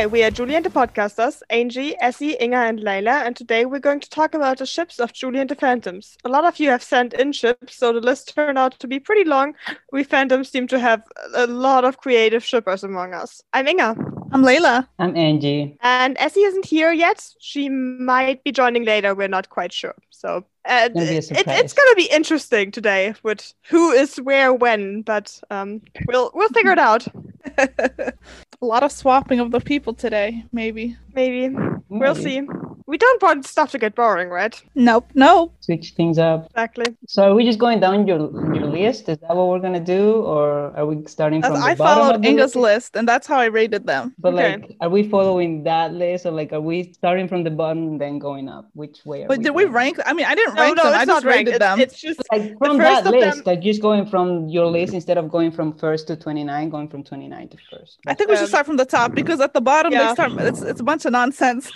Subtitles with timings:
[0.00, 3.80] Hi, we are Julie and the Podcasters, Angie, Essie, Inga, and Laila, and today we're
[3.80, 6.16] going to talk about the ships of Julie and the Phantoms.
[6.24, 8.98] A lot of you have sent in ships, so the list turned out to be
[8.98, 9.54] pretty long.
[9.92, 11.02] We Phantoms seem to have
[11.34, 13.42] a lot of creative shippers among us.
[13.52, 13.94] I'm Inga.
[14.32, 14.88] I'm Laila.
[14.98, 15.76] I'm Angie.
[15.82, 17.22] And Essie isn't here yet.
[17.38, 19.14] She might be joining later.
[19.14, 19.96] We're not quite sure.
[20.08, 25.02] So uh, Gonna it, it's going to be interesting today with who is where when,
[25.02, 27.06] but um, we'll we'll figure it out.
[27.58, 28.12] a
[28.60, 30.96] lot of swapping of the people today, maybe.
[31.14, 31.54] Maybe
[31.88, 32.46] we'll see.
[32.90, 34.54] We don't want stuff to get boring, right?
[34.74, 35.52] Nope, no.
[35.60, 36.46] Switch things up.
[36.50, 36.88] Exactly.
[37.06, 38.18] So are we just going down your
[38.56, 39.02] your list?
[39.12, 42.02] Is that what we're gonna do, or are we starting from As the I bottom
[42.02, 42.68] followed of Inga's list?
[42.70, 44.04] list, and that's how I rated them.
[44.18, 44.50] But Okay.
[44.56, 48.00] like, are we following that list, or like, are we starting from the bottom and
[48.00, 48.64] then going up?
[48.82, 49.18] Which way?
[49.24, 49.94] Are But did we rank?
[50.10, 50.92] I mean, I didn't No, rank no, them.
[50.94, 51.48] it's I not just ranked.
[51.48, 51.76] rated It's, them.
[51.84, 55.18] it's just Like from first that list, them- like just going from your list instead
[55.22, 57.98] of going from first to twenty nine, going from twenty nine to first.
[58.08, 60.08] I think we should Um, start from the top because at the bottom yeah.
[60.08, 60.32] they start.
[60.50, 61.70] It's it's a bunch of nonsense.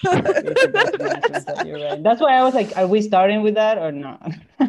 [1.07, 2.03] It's a bunch of nonsense, that you're right.
[2.03, 4.33] That's why I was like, are we starting with that or not?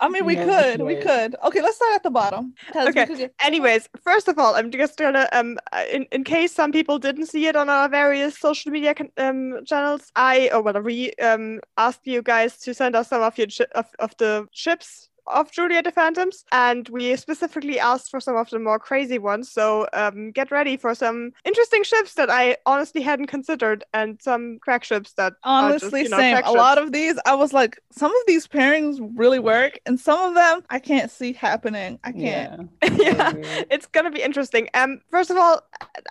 [0.00, 1.36] I mean, we No, could, we could.
[1.44, 2.54] Okay, let's start at the bottom.
[2.74, 3.06] we Okay.
[3.06, 6.72] could get- Anyways, first of all, I'm just gonna um uh, in, in case some
[6.72, 10.86] people didn't see it on our various social media con- um channels, I or whatever
[10.86, 14.46] we um asked you guys to send us some of your chi- of, of the
[14.52, 19.18] ships of Julia the Phantoms, and we specifically asked for some of the more crazy
[19.18, 19.50] ones.
[19.50, 24.58] So um get ready for some interesting ships that I honestly hadn't considered, and some
[24.60, 26.42] crack ships that are just, Honestly, you know, same.
[26.44, 30.20] A lot of these, I was like, some of these pairings really work, and some
[30.20, 31.98] of them I can't see happening.
[32.04, 32.70] I can't.
[32.82, 33.32] yeah.
[33.36, 33.62] yeah.
[33.70, 34.68] it's gonna be interesting.
[34.74, 35.60] Um, first of all,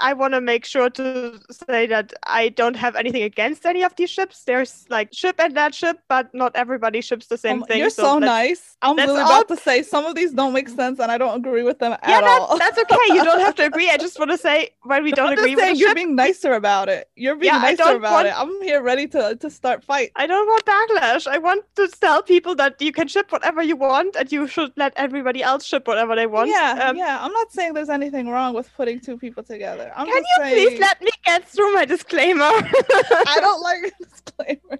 [0.02, 3.95] I want to make sure to say that I don't have anything against any of
[3.95, 4.43] these ships.
[4.45, 7.80] There's like ship and that ship, but not everybody ships the same Um, thing.
[7.80, 8.77] You're so, let's- nice.
[8.81, 11.17] I'm let's really all- about to say some of these don't make sense, and I
[11.17, 12.58] don't agree with them Yeah, at that, all.
[12.58, 12.98] that's okay.
[13.10, 13.89] You don't have to agree.
[13.89, 15.89] I just want to say when we don't I'm agree just with saying a you're
[15.89, 17.10] ship, being nicer about it.
[17.16, 18.33] You're being Yeah, I nicer don't about want- it.
[18.39, 20.11] I'm here ready to to start fight.
[20.16, 21.27] I don't want backlash.
[21.27, 24.71] I want to tell people that you can ship whatever you want, and you should
[24.76, 26.49] let everybody else ship whatever they want.
[26.49, 27.17] yeah, Um, yeah.
[27.22, 29.92] I'm not saying there's anything wrong with putting two people together.
[29.95, 32.43] I'm Can just you saying please let me get through my disclaimer?
[33.33, 34.80] I don't like a disclaimer.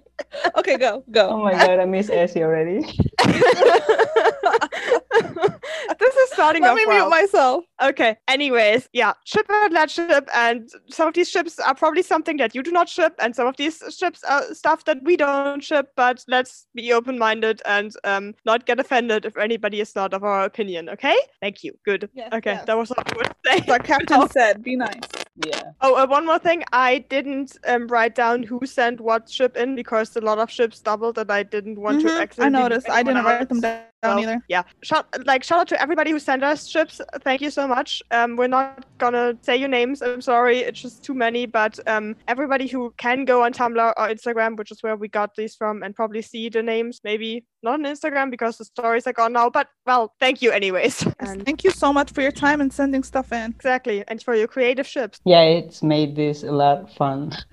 [0.56, 1.28] okay, go, go.
[1.30, 2.80] Oh my god, I miss Essie already.
[5.98, 6.68] this is starting off.
[6.68, 7.08] Let off me well.
[7.08, 7.64] mute myself.
[7.82, 8.16] Okay.
[8.28, 12.54] Anyways, yeah, ship and let ship, and some of these ships are probably something that
[12.54, 15.92] you do not ship, and some of these ships are stuff that we don't ship.
[15.96, 20.44] But let's be open-minded and um, not get offended if anybody is not of our
[20.44, 20.88] opinion.
[20.88, 21.16] Okay?
[21.40, 21.72] Thank you.
[21.84, 22.08] Good.
[22.14, 22.66] Yes, okay, yes.
[22.66, 23.58] that was all I would say.
[23.62, 25.00] As our captain said, be nice.
[25.46, 25.62] Yeah.
[25.82, 26.64] Oh, uh, one more thing.
[26.72, 30.80] I didn't um, write down who sent what ship in because a lot of ships
[30.80, 32.62] doubled, and I didn't want Mhm, to I accidentally.
[32.62, 32.90] leave noticed.
[32.90, 33.82] I didn't write them out.
[34.02, 34.40] Down So, either.
[34.48, 37.00] Yeah, shout like shout out to everybody who sent us ships.
[37.22, 38.02] Thank you so much.
[38.10, 40.02] Um, we're not gonna say your names.
[40.02, 41.46] I'm sorry, it's just too many.
[41.46, 45.34] But um, everybody who can go on Tumblr or Instagram, which is where we got
[45.36, 47.00] these from, and probably see the names.
[47.04, 49.50] Maybe not on Instagram because the stories are gone now.
[49.50, 51.06] But well, thank you anyways.
[51.20, 53.50] And Thank you so much for your time and sending stuff in.
[53.52, 55.18] exactly, and for your creative ships.
[55.24, 57.32] Yeah, it's made this a lot fun.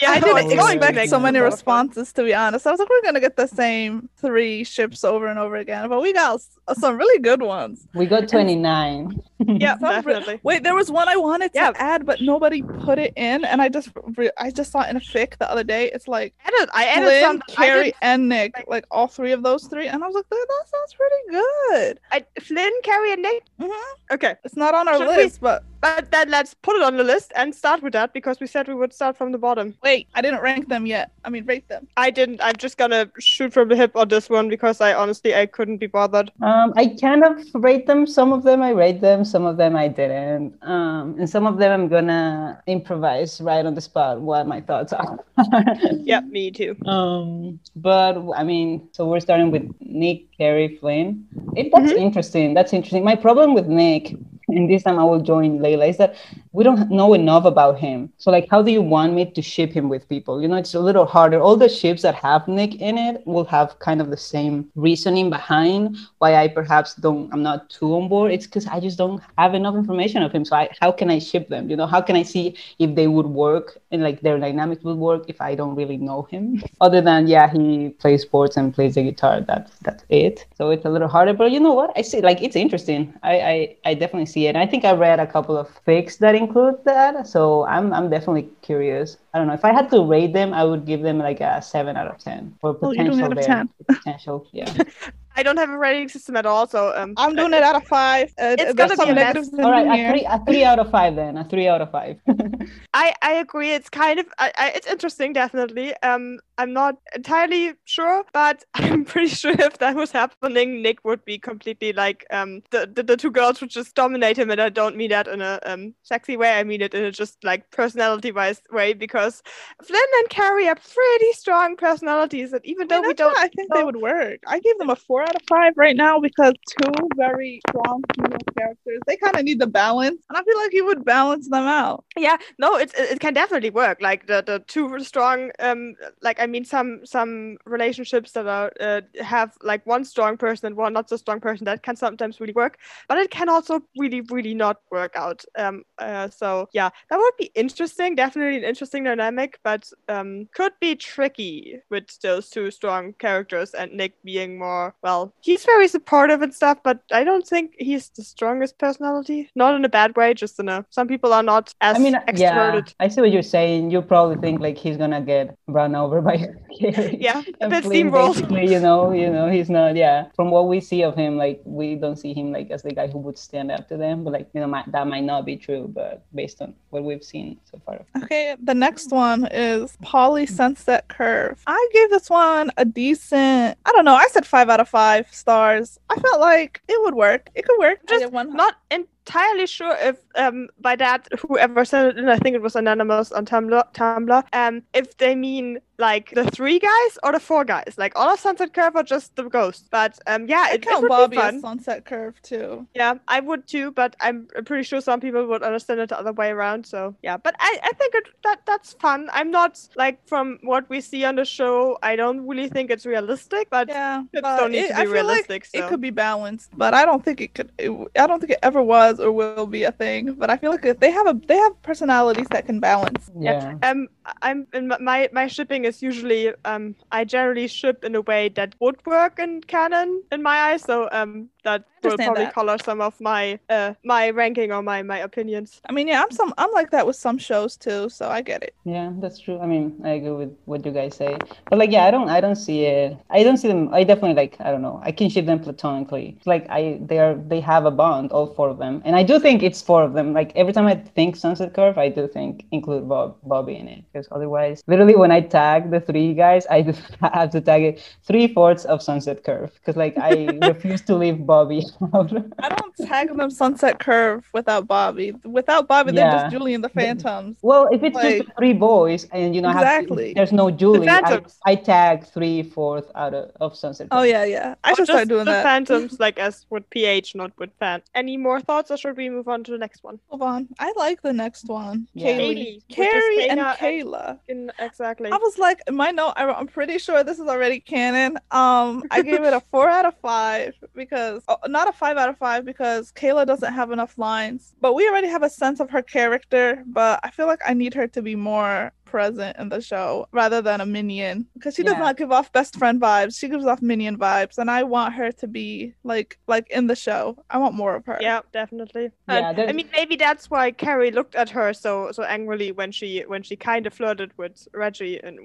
[0.00, 1.86] Yeah, I no, didn't going to expect so many a lot of fun.
[1.88, 2.66] responses, to be honest.
[2.66, 6.00] I was like, we're gonna get the same three ships over and over again, but
[6.00, 6.40] we got
[6.78, 7.86] some really good ones.
[7.94, 9.20] we got 29.
[9.46, 10.40] Yeah, Some re- definitely.
[10.42, 11.72] Wait, there was one I wanted to Yeah.
[11.76, 14.96] add, but nobody put it in, and I just re- I just saw it in
[14.96, 15.90] a fic the other day.
[15.92, 16.68] It's like Edit.
[16.74, 17.42] I added Flynn, some.
[17.48, 20.14] I, Carrie, did, and Nick, like- like all three of those three, and I was
[20.14, 22.00] like, that, that sounds pretty good.
[22.12, 23.42] I, Flynn, Carrie, and Nick.
[23.60, 23.70] Mhm.
[24.12, 26.98] Okay, It's not on our Should we- list, but but then let's put it on
[26.98, 29.74] the list and start with that because we said we would start from the bottom.
[29.82, 31.10] wait, I didn't rank them yet.
[31.24, 31.86] I mean, rate them.
[31.96, 32.40] I didn't.
[32.42, 35.78] I'm just gonna shoot from the hip on this one because I honestly I couldn't
[35.78, 36.30] be bothered.
[36.42, 38.06] Um, I kind of rate them.
[38.06, 40.56] Some of them I rate them, some of them I didn't.
[40.62, 44.92] Um, and some of them I'm gonna improvise right on the spot what my thoughts
[44.92, 45.18] are.
[46.02, 46.76] Yeah, me too.
[46.86, 51.26] Um, but I mean, so we're starting with Nick, Carrie, Flynn.
[51.56, 52.54] It, that's interesting.
[52.54, 53.04] That's interesting.
[53.04, 54.16] My problem with Nick,
[54.56, 56.16] and this time I will join Laila, is that
[56.52, 58.12] we don't know enough about him.
[58.18, 60.42] So, like, how do you want me to ship him with people?
[60.42, 61.40] You know, it's a little harder.
[61.40, 65.30] All the ships that have Nick in it will have kind of the same reasoning
[65.30, 67.32] behind why I perhaps don't.
[67.32, 68.32] I'm not too on board.
[68.32, 70.44] It's because I just don't have enough information of him.
[70.44, 71.70] So, I, how can I ship them?
[71.70, 74.96] You know, how can I see if they would work and like their dynamics would
[74.96, 76.62] work if I don't really know him?
[76.80, 79.40] Other than yeah, he plays sports and plays the guitar.
[79.40, 80.46] That's that's it.
[80.56, 81.34] So it's a little harder.
[81.34, 81.92] But you know what?
[81.96, 83.14] I see like it's interesting.
[83.22, 84.50] I I, I definitely see it.
[84.50, 87.26] And I think I read a couple of fics that include that.
[87.26, 89.16] So I'm I'm definitely curious.
[89.34, 91.62] I don't know if I had to rate them, I would give them like a
[91.62, 93.68] seven out of ten for Oh, you're potential doing out of 10.
[93.88, 94.74] Potential, yeah.
[95.36, 97.84] I don't have a rating system at all, so um, I'm doing it out of
[97.86, 98.28] five.
[98.38, 99.34] Uh, It's there's gonna some be a mess.
[99.34, 101.36] negatives in All right, a three, a three out of five then.
[101.36, 102.20] A three out of five.
[102.94, 103.72] I I agree.
[103.72, 105.94] It's kind of I, I, it's interesting, definitely.
[106.02, 111.24] Um, I'm not entirely sure, but I'm pretty sure if that was happening, Nick would
[111.24, 114.68] be completely like um the, the, the two girls would just dominate him, and I
[114.68, 116.52] don't mean that in a um sexy way.
[116.58, 119.42] I mean it in a just like personality wise way because
[119.82, 123.48] Flynn and Carrie are pretty strong personalities, and even I though mean, we don't I
[123.48, 124.40] think they would work.
[124.46, 128.38] I gave them a four out of five right now because two very strong female
[128.58, 129.00] characters.
[129.06, 132.04] They kind of need the balance, and I feel like you would balance them out.
[132.16, 136.40] yeah no it, it it can definitely work like the the two strong um like
[136.40, 140.92] i mean some some relationships that are uh, have like one strong person and one
[140.92, 144.54] not so strong person that can sometimes really work but it can also really really
[144.54, 149.58] not work out um uh, so yeah that would be interesting definitely an interesting dynamic
[149.62, 155.32] but um could be tricky with those two strong characters and nick being more well
[155.40, 159.84] he's very supportive and stuff but i don't think he's the strongest personality not in
[159.84, 163.08] a bad way just in a some people are not as I mean, yeah, I
[163.08, 163.90] see what you're saying.
[163.90, 166.39] You probably think like he's gonna get run over by.
[166.70, 168.68] yeah, a bit steamrolled.
[168.68, 169.96] you know, you know, he's not.
[169.96, 172.92] Yeah, from what we see of him, like we don't see him like as the
[172.92, 174.24] guy who would stand up to them.
[174.24, 175.90] But like, you know, might, that might not be true.
[175.92, 181.08] But based on what we've seen so far, Okay, the next one is Poly Sunset
[181.08, 181.62] Curve.
[181.66, 183.78] I gave this one a decent.
[183.84, 184.14] I don't know.
[184.14, 185.98] I said five out of five stars.
[186.08, 187.50] I felt like it would work.
[187.54, 187.98] It could work.
[188.08, 188.54] Just one.
[188.54, 192.76] Not entirely sure if um by that whoever sent it in, I think it was
[192.76, 193.94] anonymous on Tumblr.
[193.94, 194.44] Tumblr.
[194.52, 198.40] Um, if they mean like the three guys or the four guys, like all of
[198.40, 199.86] Sunset Curve or just the ghost.
[199.90, 201.60] But um, yeah, I it, it count would Bobby be fun.
[201.60, 202.86] Sunset Curve too.
[202.94, 206.18] Yeah, I would too, but I'm I'm pretty sure some people would understand it the
[206.18, 206.86] other way around.
[206.86, 209.28] So yeah, but I, I think it, that that's fun.
[209.32, 213.06] I'm not like from what we see on the show, I don't really think it's
[213.06, 215.68] realistic, but Yeah, ships but don't need it- to I be feel like realistic.
[215.74, 217.70] It could be balanced, but I don't think it could.
[217.78, 220.32] It, I don't think it ever was or will be a thing.
[220.34, 223.30] But I feel like if they have a they have personalities that can balance.
[223.38, 223.74] yeah.
[223.82, 224.08] Um,
[224.42, 228.48] I'm in my- my my shipping is usually um I generally ship in a way
[228.50, 230.82] that would work in canon in my eyes.
[230.82, 232.54] So um that will probably that.
[232.54, 235.80] color some of my uh my ranking or my my opinions.
[235.88, 238.62] I mean, yeah, I'm some I'm like that with some shows too, so I get
[238.62, 238.74] it.
[238.84, 239.58] Yeah, that's true.
[239.60, 241.36] I mean, I agree with what you guys say.
[241.68, 243.16] But like, yeah, I don't, I don't see it.
[243.30, 243.92] I don't see them.
[243.92, 245.00] I definitely like, I don't know.
[245.02, 246.38] I can ship them platonically.
[246.46, 249.38] Like I, they are, they have a bond, all four of them, and I do
[249.38, 250.32] think it's four of them.
[250.32, 254.04] Like every time I think Sunset Curve, I do think include Bob, Bobby in it,
[254.12, 258.16] because otherwise, literally, when I tag the three guys, I just have to tag it
[258.24, 261.80] three fourths of Sunset Curve, because like I refuse to leave Bobby
[262.14, 262.30] out.
[262.64, 265.28] I don't tag them Sunset Curve without Bobby.
[265.58, 267.56] Without Bobby, they're just Julie and the Phantoms.
[267.62, 270.28] Well, if it's Like- just three boys and you know have Exactly.
[270.36, 271.58] there's no Julie, I, Phantoms.
[271.70, 274.06] I tag three fourth out of, of Sunset.
[274.16, 274.74] Oh yeah, yeah.
[274.84, 275.62] I Or should just start doing the that.
[275.70, 278.02] phantoms like as with PH, not with fan.
[278.14, 280.16] Any more thoughts, or should we move on to the next one?
[280.30, 280.68] Move on.
[280.78, 282.06] I like the next one.
[282.14, 282.28] Yeah.
[282.28, 285.28] Kaylee, Kaylee, Carrie, and Kayla and- In exactly.
[285.30, 288.32] I was like, in my note, I, I'm pretty sure this is already canon.
[288.50, 292.28] Um, I gave it a four out of five because, oh, not a five out
[292.28, 294.74] of five because Kayla doesn't have enough lines.
[294.80, 296.82] But we already have a sense of her character.
[296.86, 300.60] But I feel like I need her to be more present in the show rather
[300.62, 302.06] than a minion because she does Yeah.
[302.06, 303.38] not give off best friend vibes.
[303.38, 306.96] She gives off minion vibes, and I want her to be like, like in the
[306.96, 307.22] show.
[307.50, 308.18] I want more of her.
[308.20, 309.06] Yeah, definitely.
[309.28, 312.90] Yeah, And, I mean, maybe that's why Carrie looked at her so so angrily when
[312.92, 315.36] she when she kind of flirted with Reggie and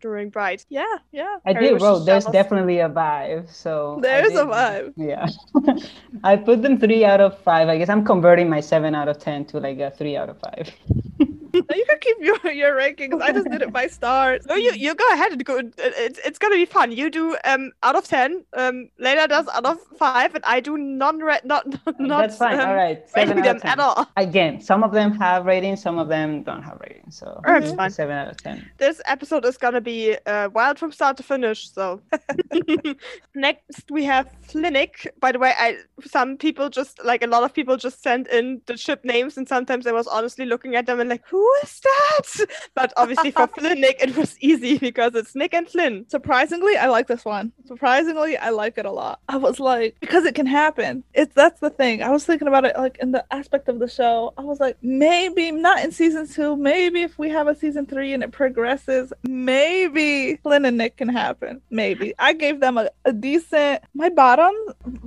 [0.00, 0.64] during Bright.
[0.70, 1.36] yeah, yeah.
[1.46, 2.38] I Harry did was wrote there's jealous.
[2.40, 3.50] definitely a vibe.
[3.50, 4.92] So There's a vibe.
[4.96, 5.26] Yeah.
[6.24, 7.68] I put them three out of five.
[7.68, 10.38] I guess I'm converting my seven out of ten to like a three out of
[10.38, 10.70] five.
[11.52, 12.74] You can keep your your
[13.10, 13.22] rankings.
[13.22, 14.46] I just did it by stars.
[14.46, 15.60] No, you you go ahead and go.
[15.78, 16.92] It's it's gonna be fun.
[16.92, 18.44] You do um out of ten.
[18.54, 21.66] Um, Lena does out of five, and I do non red not
[21.98, 22.20] not.
[22.20, 22.58] That's fine.
[22.60, 23.08] um, All right.
[23.08, 23.80] Seven rating out of them at 10.
[23.80, 24.06] all.
[24.16, 27.18] Again, some of them have ratings, some of them don't have ratings.
[27.18, 27.90] So it's mm, fine.
[27.90, 28.68] seven out of ten.
[28.78, 31.70] This episode is gonna be uh, wild from start to finish.
[31.70, 32.00] So
[33.34, 35.06] next we have Flinick.
[35.20, 38.60] By the way, I some people just like a lot of people just sent in
[38.66, 41.80] the ship names, and sometimes I was honestly looking at them and like, who is
[41.80, 42.46] that?
[42.74, 46.06] But obviously for Flinick, it was easy because it's Nick and Flynn.
[46.08, 47.52] Surprisingly, I like this one.
[47.66, 49.20] Surprisingly, I like it a lot.
[49.28, 51.04] I was like, because it can happen.
[51.14, 52.02] It's that's the thing.
[52.02, 54.32] I was thinking about it like in the aspect of the show.
[54.36, 56.56] I was like, maybe not in season two.
[56.56, 61.08] Maybe if we have a season three and it progresses, maybe Flynn and Nick can
[61.08, 61.60] happen.
[61.70, 63.82] Maybe I gave them a, a decent.
[63.94, 64.54] My bottom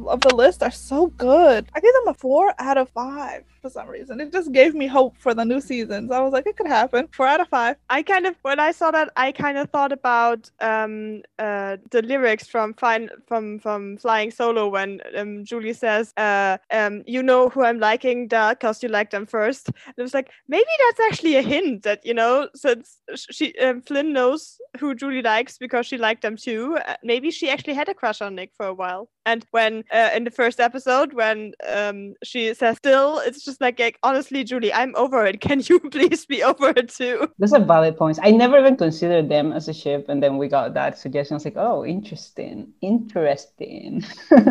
[0.08, 1.68] of the list are so good.
[1.74, 4.20] I gave them a four out of five for some reason.
[4.20, 6.12] It just gave me hope for the new seasons.
[6.12, 7.08] I was like, it could happen.
[7.14, 7.78] Four out of five.
[7.90, 12.02] I kind of when I saw that I kind of thought about um uh the
[12.02, 17.50] lyrics from fine from from Flying Solo when um Julie says uh um you know
[17.50, 19.70] who I'm liking that because you like them first.
[19.70, 23.82] And it was like maybe that's actually a hint that you know since she um,
[23.82, 26.78] Flynn knows who Julie likes because she liked them too.
[26.86, 29.10] Uh, maybe she actually had a crush on Nick for a while.
[29.26, 33.80] And when uh, in the first episode when um she says still it's just like,
[33.80, 35.40] like honestly Julie I'm over it.
[35.48, 37.30] Can you please be over it too?
[37.40, 38.20] Those are valid points.
[38.22, 41.36] I never even considered them as a ship, and then we got that suggestion.
[41.36, 44.04] I was like, oh, interesting, interesting.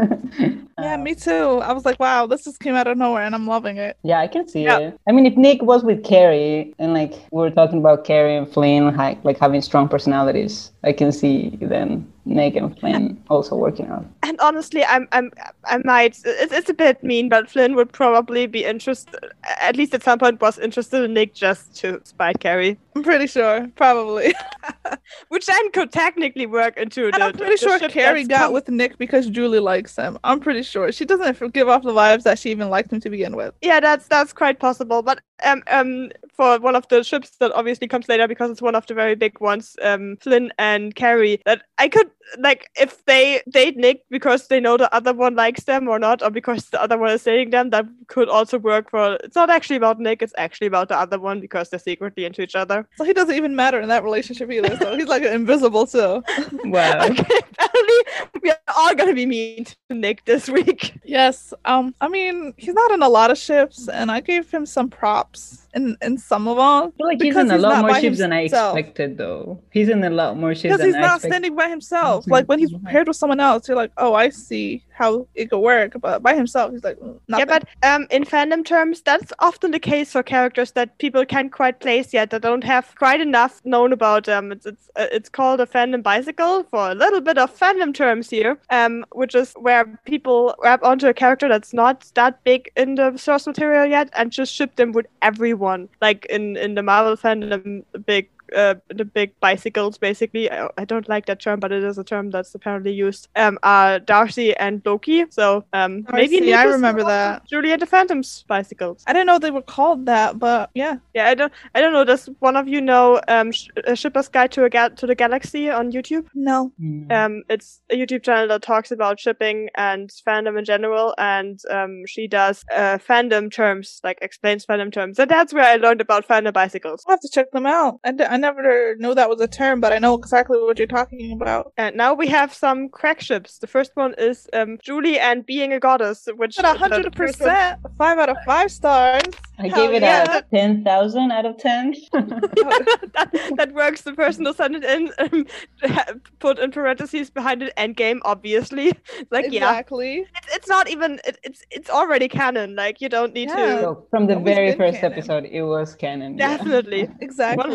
[0.78, 1.60] Yeah, Uh, me too.
[1.62, 3.96] I was like, wow, this just came out of nowhere and I'm loving it.
[4.02, 4.78] Yeah, I can see Yeah.
[4.78, 4.98] it.
[5.06, 8.48] I mean, if Nick was with Carrie and like we were talking about Carrie and
[8.50, 14.06] Flynn ha- like having strong personalities, I can see then And Flynn also working out.
[14.22, 15.32] And honestly, I'm, I'm,
[15.64, 16.18] I might.
[16.24, 19.18] It's, it's a bit mean, but Flynn would probably be interested.
[19.60, 23.26] At least at some point, was interested in Nick just to spite Carrie, I'm pretty
[23.26, 24.34] sure, probably.
[25.28, 27.22] which then could technically work into the.
[27.22, 30.18] I'm pretty the sure Carrie got com- with Nick because Julie likes him.
[30.24, 30.92] I'm pretty sure.
[30.92, 33.54] She doesn't give off the vibes that she even liked him to begin with.
[33.62, 35.02] Yeah, that's that's quite possible.
[35.02, 38.74] But um, um, for one of the ships that obviously comes later because it's one
[38.74, 41.40] of the very big ones, um, Flynn and Carrie.
[41.44, 45.64] That I could like if they date Nick because they know the other one likes
[45.64, 47.70] them or not, or because the other one is dating them.
[47.70, 49.18] That could also work for.
[49.24, 50.22] It's not actually about Nick.
[50.22, 52.81] It's actually about the other one because they're secretly into each other.
[52.96, 54.76] So he doesn't even matter in that relationship either.
[54.76, 56.22] So he's like invisible too.
[56.64, 57.08] Wow.
[57.12, 60.94] Okay, apparently we are all gonna be mean to Nick this week.
[61.04, 61.52] Yes.
[61.64, 61.94] Um.
[62.00, 65.61] I mean, he's not in a lot of ships, and I gave him some props
[65.74, 66.64] in in some of them.
[66.64, 69.60] I feel like he's in a he's lot more by ships than I expected, though.
[69.70, 71.30] He's in a lot more ships Because than he's I not expected.
[71.32, 72.24] standing by himself.
[72.26, 72.30] Mhm.
[72.30, 75.58] Like when he's paired with someone else, you're like, oh, I see how it could
[75.60, 75.94] work.
[76.00, 79.78] But by himself, he's like, mm, Yeah, but um, in fandom terms, that's often the
[79.80, 83.92] case for characters that people can't quite place yet, that don't have quite enough known
[83.92, 84.52] about them.
[84.52, 88.28] It's it's uh, it's called a fandom bicycle for a little bit of fandom terms
[88.30, 92.96] here, um, which is where people grab onto a character that's not that big in
[92.96, 95.61] the source material yet and just ship them with everyone.
[96.00, 98.31] Like in in the Marvel fandom, a big.
[98.54, 100.50] Uh, the big bicycles, basically.
[100.50, 103.28] I, I don't like that term, but it is a term that's apparently used.
[103.36, 105.24] Um, are Darcy and Loki.
[105.30, 107.42] So um, maybe Darcy, I remember that.
[107.42, 109.02] with Julie the Phantoms bicycles.
[109.06, 110.96] I didn't know they were called that, but yeah.
[111.14, 112.04] Yeah, I don't, I don't know.
[112.04, 115.14] Does one of you know um, Sh- uh, Shipper's Guide to a Ga- to the
[115.14, 116.26] Galaxy on YouTube?
[116.34, 116.72] No.
[116.80, 117.10] Mm.
[117.12, 122.02] Um, it's a YouTube channel that talks about shipping and fandom in general, and um,
[122.06, 125.18] she does uh, fandom terms, like explains fandom terms.
[125.18, 127.04] And that's where I learned about fandom bicycles.
[127.06, 128.00] I'll have to check them out.
[128.04, 130.86] I, d- I never knew that was a term, but I know exactly what you're
[130.86, 131.72] talking about.
[131.78, 133.58] And now we have some crack ships.
[133.58, 138.18] The first one is um, Julie and being a goddess, which But hundred percent, five
[138.18, 139.22] out of five stars.
[139.58, 140.38] I Hell gave it yeah.
[140.38, 141.94] a 10,000 out of 10.
[142.12, 144.00] that, that works.
[144.02, 145.46] The person who sent it in um,
[146.40, 148.92] put in parentheses behind it endgame, obviously.
[149.30, 150.26] Like, yeah, exactly.
[150.36, 151.20] it's, it's not even.
[151.24, 152.74] It, it's it's already canon.
[152.74, 153.56] Like, you don't need Yeah.
[153.76, 153.80] to.
[153.82, 155.12] so from the very first canon.
[155.12, 156.38] episode, it was canon.
[156.38, 156.56] yeah.
[156.56, 157.08] Definitely.
[157.20, 157.62] Exactly.
[157.62, 157.74] from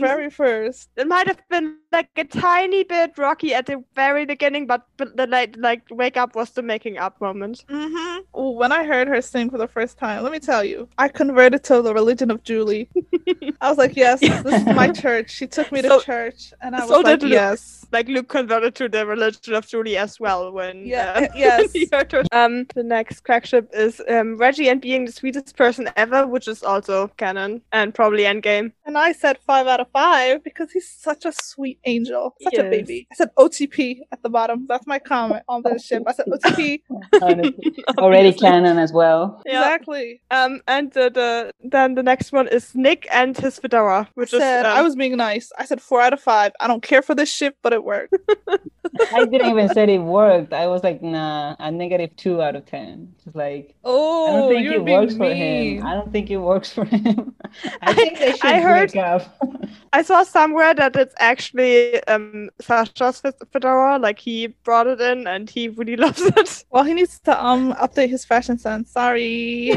[0.00, 0.90] Very first.
[0.96, 5.16] It might have been like a tiny bit rocky at the very beginning, but, but
[5.16, 7.64] the like like wake up was the making up moment.
[7.68, 8.20] Mm-hmm.
[8.32, 11.64] When I heard her sing for the first time, let me tell you, I converted
[11.64, 12.88] to the religion of Julie.
[13.60, 15.30] I was like, yes, this is my church.
[15.30, 17.81] She took me to So- church, and I was so like, yes.
[17.92, 21.72] Like Luke converted to the religion of Julie as well when Yeah, uh, yes.
[21.74, 22.22] he heard her.
[22.32, 26.48] Um, the next crack ship is um, Reggie and being the sweetest person ever, which
[26.48, 28.72] is also canon and probably endgame.
[28.86, 32.62] And I said five out of five because he's such a sweet angel, such a
[32.62, 32.70] Yes.
[32.70, 33.06] baby.
[33.12, 34.66] I said OTP at the bottom.
[34.68, 36.02] That's my comment on this ship.
[36.06, 36.80] I said OTP.
[37.98, 39.42] Already canon as well.
[39.46, 39.60] Yeah.
[39.60, 40.20] Exactly.
[40.30, 44.36] Um, and the, the then the next one is Nick and his fedora, which I
[44.36, 45.50] is um, I was being nice.
[45.58, 46.52] I said four out of five.
[46.60, 48.14] I don't care for this ship, but it worked.
[49.12, 50.52] I didn't even say it worked.
[50.52, 53.14] I was like, nah, a negative two out of 10.
[53.24, 55.78] Just like, Oh, I don't think you're it being works for mean.
[55.78, 55.86] him.
[55.86, 57.34] I don't think it works for him.
[57.82, 59.38] I think they should I heard- break up.
[59.94, 63.22] I saw somewhere that it's actually um Sasha's
[63.52, 66.64] fedora, like he brought it in and he really loves it.
[66.70, 68.90] Well, he needs to um update his fashion sense.
[68.90, 69.72] Sorry.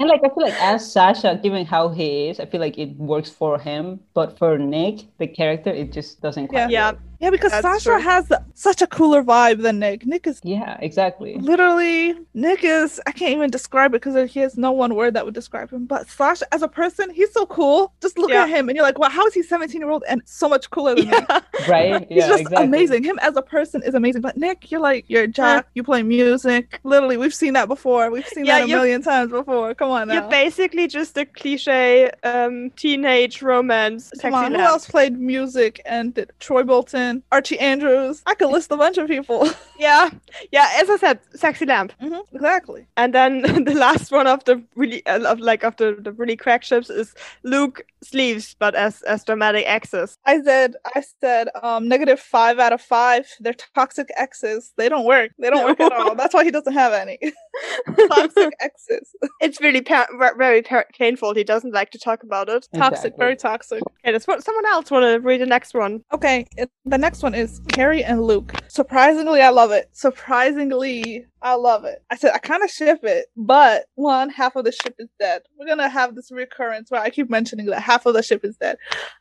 [0.00, 2.96] And like I feel like as Sasha, given how he is, I feel like it
[2.96, 4.00] works for him.
[4.14, 6.70] But for Nick, the character, it just doesn't quite.
[6.70, 6.92] Yeah.
[7.20, 7.24] Work.
[7.24, 8.00] yeah, because That's Sasha true.
[8.00, 10.06] has such a cooler vibe than Nick.
[10.06, 11.36] Nick is Yeah, exactly.
[11.38, 15.24] literally Nick is I can't even describe it because he has no one word that
[15.24, 15.86] would describe him.
[15.86, 17.92] But Sasha as a person, he's so cool.
[18.00, 18.44] Just look Yeah.
[18.44, 20.70] at him and you're like, wow, how is he 17 year old and so much
[20.70, 21.12] cooler than me?
[21.12, 21.40] Yeah.
[21.68, 22.06] Right?
[22.08, 22.66] He's Yeah, just exactly.
[22.66, 23.02] amazing.
[23.04, 24.22] Him as a person is amazing.
[24.22, 26.80] But Nick, you're like, you're Jack, you play music.
[26.84, 28.10] Literally, we've seen that before.
[28.10, 29.74] We've seen Yeah, that a million times before.
[29.74, 30.14] Come Come on now.
[30.14, 34.10] You're basically just a cliche um, teenage romance.
[34.20, 38.22] Come sexy on, who else played music and did Troy Bolton, Archie Andrews?
[38.26, 39.48] I could list a bunch of people.
[39.80, 40.10] Yeah,
[40.50, 40.68] yeah.
[40.80, 41.92] As I said, sexy lamp.
[42.00, 42.88] hmm exactly.
[42.96, 46.34] And then the last one of the really uh, of like of the, the really
[46.34, 50.18] crack ships is Luke sleeves, but as as dramatic exes.
[50.26, 53.28] I said, I said, um, negative five out of five.
[53.38, 54.72] They're toxic exes.
[54.76, 55.30] They don't work.
[55.38, 56.16] They don't work at all.
[56.16, 57.18] That's why he doesn't have any
[58.08, 59.14] toxic exes.
[59.40, 61.34] it's really pa- ver- very pa- painful.
[61.34, 62.66] He doesn't like to talk about it.
[62.74, 63.82] Toxic, very toxic.
[64.04, 66.02] Okay, does someone else want to read the next one?
[66.12, 68.52] Okay, it, the next one is Carrie and Luke.
[68.66, 69.88] Surprisingly, I love it.
[69.92, 72.02] Surprisingly, I love it.
[72.10, 75.42] I said I kind of ship it, but one half of the ship is dead.
[75.56, 78.56] We're gonna have this recurrence where I keep mentioning that half of the ship is
[78.56, 78.78] dead.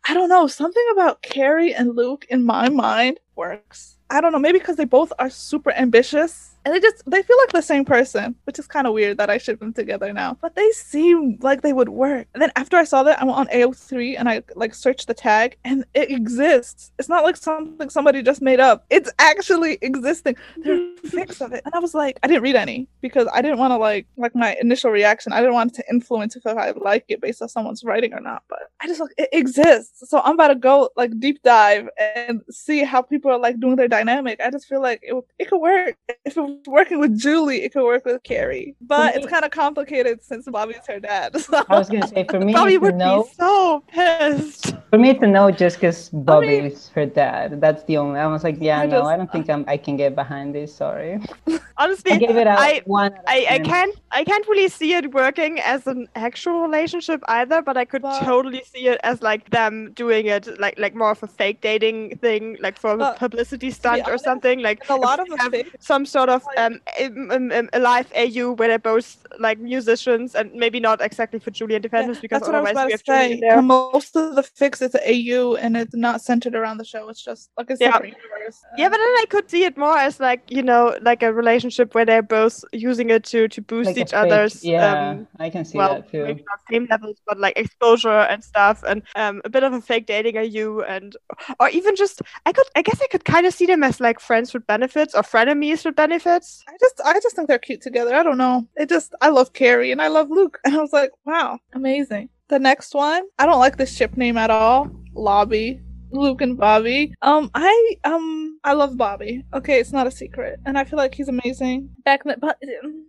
[0.07, 0.47] I don't know.
[0.47, 3.96] Something about Carrie and Luke in my mind works.
[4.09, 4.39] I don't know.
[4.39, 6.53] Maybe because they both are super ambitious.
[6.65, 9.29] And they just they feel like the same person, which is kind of weird that
[9.29, 10.37] I ship them together now.
[10.41, 12.27] But they seem like they would work.
[12.33, 15.13] And then after I saw that, I went on AO3 and I like searched the
[15.13, 16.91] tag, and it exists.
[16.99, 18.85] It's not like something somebody just made up.
[18.89, 20.35] It's actually existing.
[20.57, 23.41] There's are fics of it, and I was like, I didn't read any because I
[23.41, 25.31] didn't want to like like my initial reaction.
[25.31, 28.43] I didn't want to influence if I like it based on someone's writing or not.
[28.49, 30.09] But I just like it exists.
[30.09, 33.77] So I'm about to go like deep dive and see how people are like doing
[33.77, 34.39] their dynamic.
[34.43, 37.63] I just feel like it it could work if it was working with Julie.
[37.65, 41.35] It could work with Carrie, but me- it's kind of complicated since Bobby's her dad.
[41.47, 41.63] So.
[41.69, 44.73] I was gonna say for me Bobby would know, be so pissed.
[44.89, 47.61] for me to know just because Bobby mean- her dad.
[47.61, 48.19] That's the only.
[48.19, 49.63] I was like, yeah, I no, just- I don't think I'm.
[49.67, 50.73] I can get behind this.
[50.75, 51.19] Sorry.
[51.77, 53.13] Honestly, I gave it out I- one.
[53.13, 57.61] out I, I can't I can't really see it working as an actual relationship either,
[57.61, 61.11] but I could But- totally see it as like them doing it like like more
[61.11, 64.59] of a fake dating thing, like for publicity stunt or something.
[64.61, 68.79] Like a lot of have fic- some sort of um, a live AU where they're
[68.79, 72.55] both like musicians and maybe not exactly for Julie and the Phantoms because That's what
[72.55, 73.47] I was otherwise about we to have Julian say.
[73.47, 73.61] there.
[73.61, 77.09] Most of the fics is AU and it's not centered around the show.
[77.09, 77.93] It's just like a Yeah.
[77.93, 78.63] separate universe.
[78.77, 81.93] Yeah, but then I could see it more as like you know like a relationship
[81.95, 85.65] where they're both using it to to boost Like each other's Yeah, um, I can
[85.65, 86.23] see well, that too.
[86.23, 89.81] maybe not same levels, but like exposure and stuff, and um, a bit of a
[89.81, 91.15] fake dating AU and
[91.59, 94.19] or even just I could, I guess I could kind of see them as like
[94.19, 96.63] friends with benefits or frenemies with benefits.
[96.67, 98.15] I just I just think they're cute together.
[98.15, 98.67] I don't know.
[98.75, 100.59] It just I love Carrie and I love Luke.
[100.65, 102.29] And I was like, wow, amazing.
[102.49, 104.89] The next one, I don't like this ship name at all.
[105.13, 105.81] Lobby.
[106.11, 107.13] Luke and Bobby.
[107.21, 109.43] Um, I um I love Bobby.
[109.53, 111.89] Okay, it's not a secret, and I feel like he's amazing.
[112.05, 112.57] Back then, but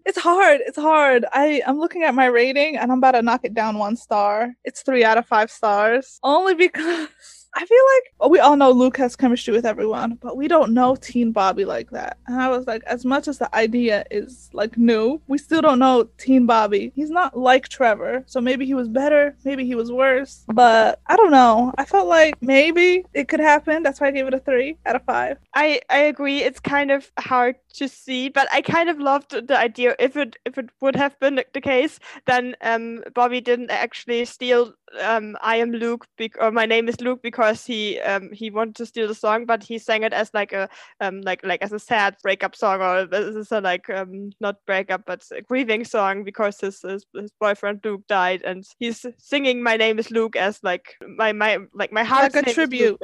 [0.04, 0.60] it's hard.
[0.66, 1.24] It's hard.
[1.32, 4.54] I I'm looking at my rating, and I'm about to knock it down one star.
[4.64, 7.08] It's three out of five stars, only because
[7.54, 7.82] I feel
[8.22, 11.64] like we all know Luke has chemistry with everyone, but we don't know Teen Bobby
[11.64, 12.18] like that.
[12.26, 15.78] And I was like, as much as the idea is like new, we still don't
[15.78, 16.92] know Teen Bobby.
[16.94, 21.16] He's not like Trevor, so maybe he was better, maybe he was worse, but I
[21.16, 21.72] don't know.
[21.78, 23.82] I felt like maybe it could happen.
[23.82, 25.38] That's why I gave it a three out of five.
[25.54, 26.42] I I agree.
[26.42, 29.96] It's kind of hard to see, but I kind of loved the idea.
[29.98, 34.74] If it if it would have been the case, then um Bobby didn't actually steal
[35.02, 38.74] um I am Luke bec- or my name is Luke because he um he wanted
[38.76, 40.68] to steal the song, but he sang it as like a
[41.00, 44.56] um like like as a sad breakup song or this is a like um not
[44.66, 49.62] breakup but a grieving song because his his, his boyfriend Luke died and he's singing
[49.62, 52.98] my name is Luke as like my my like my heart Like a tribute.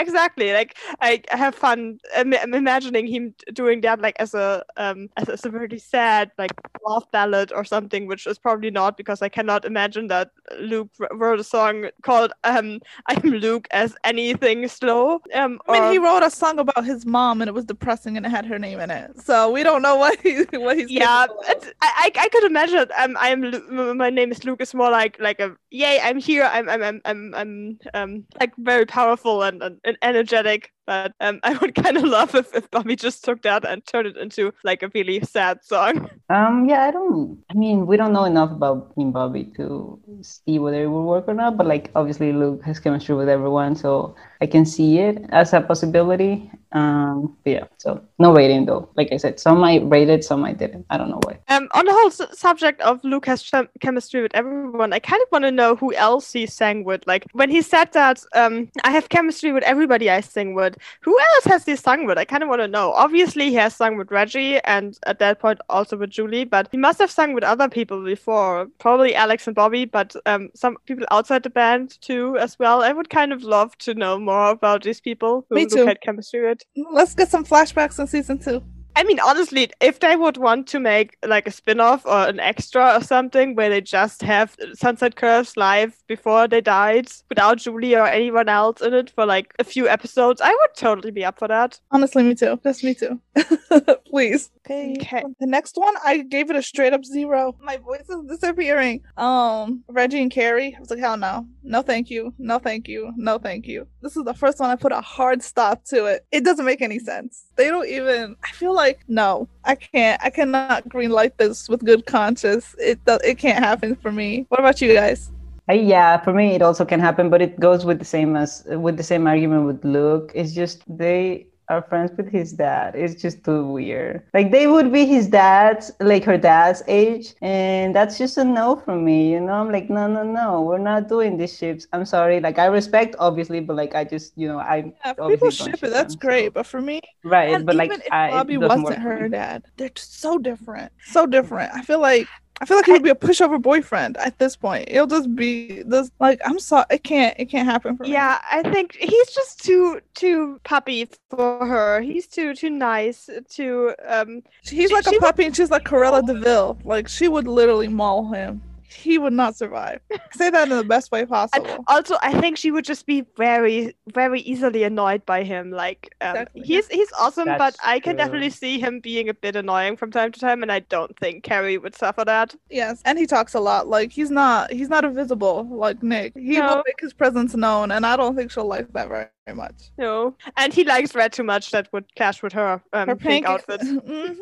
[0.00, 4.64] exactly like I I have fun Im- im- imagining him doing that like as a
[4.76, 6.52] um as, as a really sad like
[6.86, 11.40] love ballad or something which is probably not because I cannot imagine that Luke wrote
[11.40, 16.22] a song called um I'm Luke as anything slow um I mean, or- he wrote
[16.22, 18.90] a song about his mom, and it was depressing, and it had her name in
[18.90, 19.20] it.
[19.28, 20.90] So we don't know what he what he's.
[20.90, 21.50] yeah capable of.
[21.56, 24.90] it's, I, I I could imagine um I am my name is Luke is more
[24.90, 29.42] like like a yay I'm here I'm I'm I'm I'm, I'm um like very powerful
[29.42, 33.24] and, and, and energetic but um I would kind of love if, if Bobby just
[33.24, 37.38] took that and turned it into like a really sad song Um, yeah, I don't.
[37.50, 41.28] I mean, we don't know enough about Teen Bobby to see whether it will work
[41.28, 41.56] or not.
[41.56, 45.60] But like, obviously, Luke has chemistry with everyone, so I can see it as a
[45.60, 46.50] possibility.
[46.72, 48.88] Um, but yeah, so no rating though.
[48.96, 50.84] Like I said, some I rated, some I didn't.
[50.90, 51.38] I don't know why.
[51.48, 55.22] Um, on the whole su- subject of Luke has chem- chemistry with everyone, I kind
[55.22, 57.06] of want to know who else he sang with.
[57.06, 60.75] Like when he said that, um, I have chemistry with everybody I sing with.
[61.02, 62.18] Who else has he sung with?
[62.18, 62.92] I kind of want to know.
[62.92, 66.44] Obviously, he has sung with Reggie, and at that point also with Julie.
[66.44, 70.50] But he must have sung with other people before, probably Alex and Bobby, but um,
[70.54, 72.82] some people outside the band too as well.
[72.82, 75.86] I would kind of love to know more about these people who Me too.
[75.86, 76.62] had chemistry with.
[76.92, 78.62] Let's get some flashbacks in season two.
[78.96, 82.96] I mean, honestly, if they would want to make like a spin-off or an extra
[82.96, 88.06] or something where they just have Sunset Curves live before they died without Julie or
[88.06, 91.46] anyone else in it for like a few episodes, I would totally be up for
[91.46, 91.78] that.
[91.90, 92.58] Honestly, me too.
[92.62, 93.20] That's me too.
[94.06, 94.50] Please.
[94.66, 94.94] Okay.
[94.98, 95.22] Okay.
[95.40, 97.54] The next one, I gave it a straight up zero.
[97.60, 99.02] My voice is disappearing.
[99.18, 100.74] Um, Reggie and Carrie.
[100.74, 101.46] I was like, hell no.
[101.62, 102.32] No, thank you.
[102.38, 103.12] No, thank you.
[103.16, 103.86] No, thank you.
[104.06, 106.24] This is the first one I put a hard stop to it.
[106.30, 107.46] It doesn't make any sense.
[107.56, 108.36] They don't even.
[108.44, 110.22] I feel like no, I can't.
[110.22, 112.76] I cannot green light this with good conscience.
[112.78, 114.46] It it can't happen for me.
[114.48, 115.32] What about you guys?
[115.68, 118.96] Yeah, for me it also can happen, but it goes with the same as with
[118.96, 120.30] the same argument with Luke.
[120.36, 122.94] It's just they are friends with his dad.
[122.96, 124.22] It's just too weird.
[124.34, 128.76] Like they would be his dad's, like her dad's age, and that's just a no
[128.76, 129.32] for me.
[129.32, 131.86] You know, I'm like, no, no, no, we're not doing these ships.
[131.92, 132.40] I'm sorry.
[132.40, 135.82] Like I respect, obviously, but like I just, you know, I Yeah, obviously people ship
[135.82, 135.90] it.
[135.90, 138.56] That's them, great, so- but for me, Right, and but even like if I, Bobby
[138.58, 140.92] wasn't her dad, they're so different.
[141.04, 141.72] So different.
[141.74, 144.88] I feel like I feel like he would be a pushover boyfriend at this point.
[144.88, 148.12] It'll just be this like I'm sorry, it can't it can't happen for me.
[148.12, 152.00] Yeah, I think he's just too too puppy for her.
[152.00, 153.28] He's too too nice.
[153.50, 154.42] Too um.
[154.62, 156.78] He's like a would- puppy and she's like Cruella de Vil.
[156.84, 158.62] Like she would literally maul him.
[158.88, 160.00] He would not survive.
[160.32, 161.84] Say that in the best way And possible.
[161.88, 165.70] also, I think she would just be very, very easily annoyed by him.
[165.70, 166.62] Like, um, Exactly.
[166.62, 168.24] he's he's awesome, but That's I can true.
[168.24, 171.42] definitely see him being a bit annoying from time to time, and I don't think
[171.44, 172.54] Carrie would suffer that.
[172.70, 173.88] Yes, and he talks a lot.
[173.88, 176.32] Like he's not he's not invisible like Nick.
[176.36, 176.66] He No.
[176.66, 179.90] will make his presence known, and I don't think she'll like that very, very much.
[179.98, 181.70] No, and he likes red too much.
[181.70, 183.82] That would clash with her um, Her pink pink outfit.
[183.86, 184.32] hmm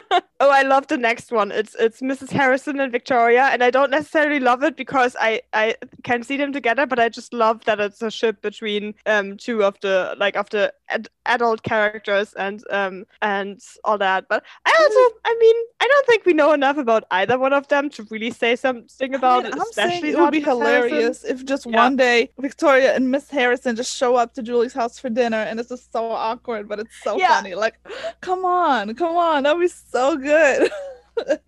[0.38, 1.50] Oh, I love the next one.
[1.50, 2.30] It's it's Mrs.
[2.30, 6.52] Harrison and Victoria, and I don't necessarily love it because I I can see them
[6.52, 10.36] together, but I just love that it's a ship between um two of the like
[10.36, 14.26] of the ad- adult characters and um and all that.
[14.28, 17.68] But I also, I mean, I don't think we know enough about either one of
[17.68, 19.54] them to really say something about I it.
[19.54, 20.98] I'm especially it would be Miss Harrison.
[20.98, 21.76] hilarious if just Yeah.
[21.76, 25.58] one day Victoria and Miss Harrison just show up to Julie's house for dinner, and
[25.58, 27.28] it's just so awkward, but it's so Yeah.
[27.28, 27.54] funny.
[27.54, 27.76] Like,
[28.20, 30.70] come on, come on, that'd be so good.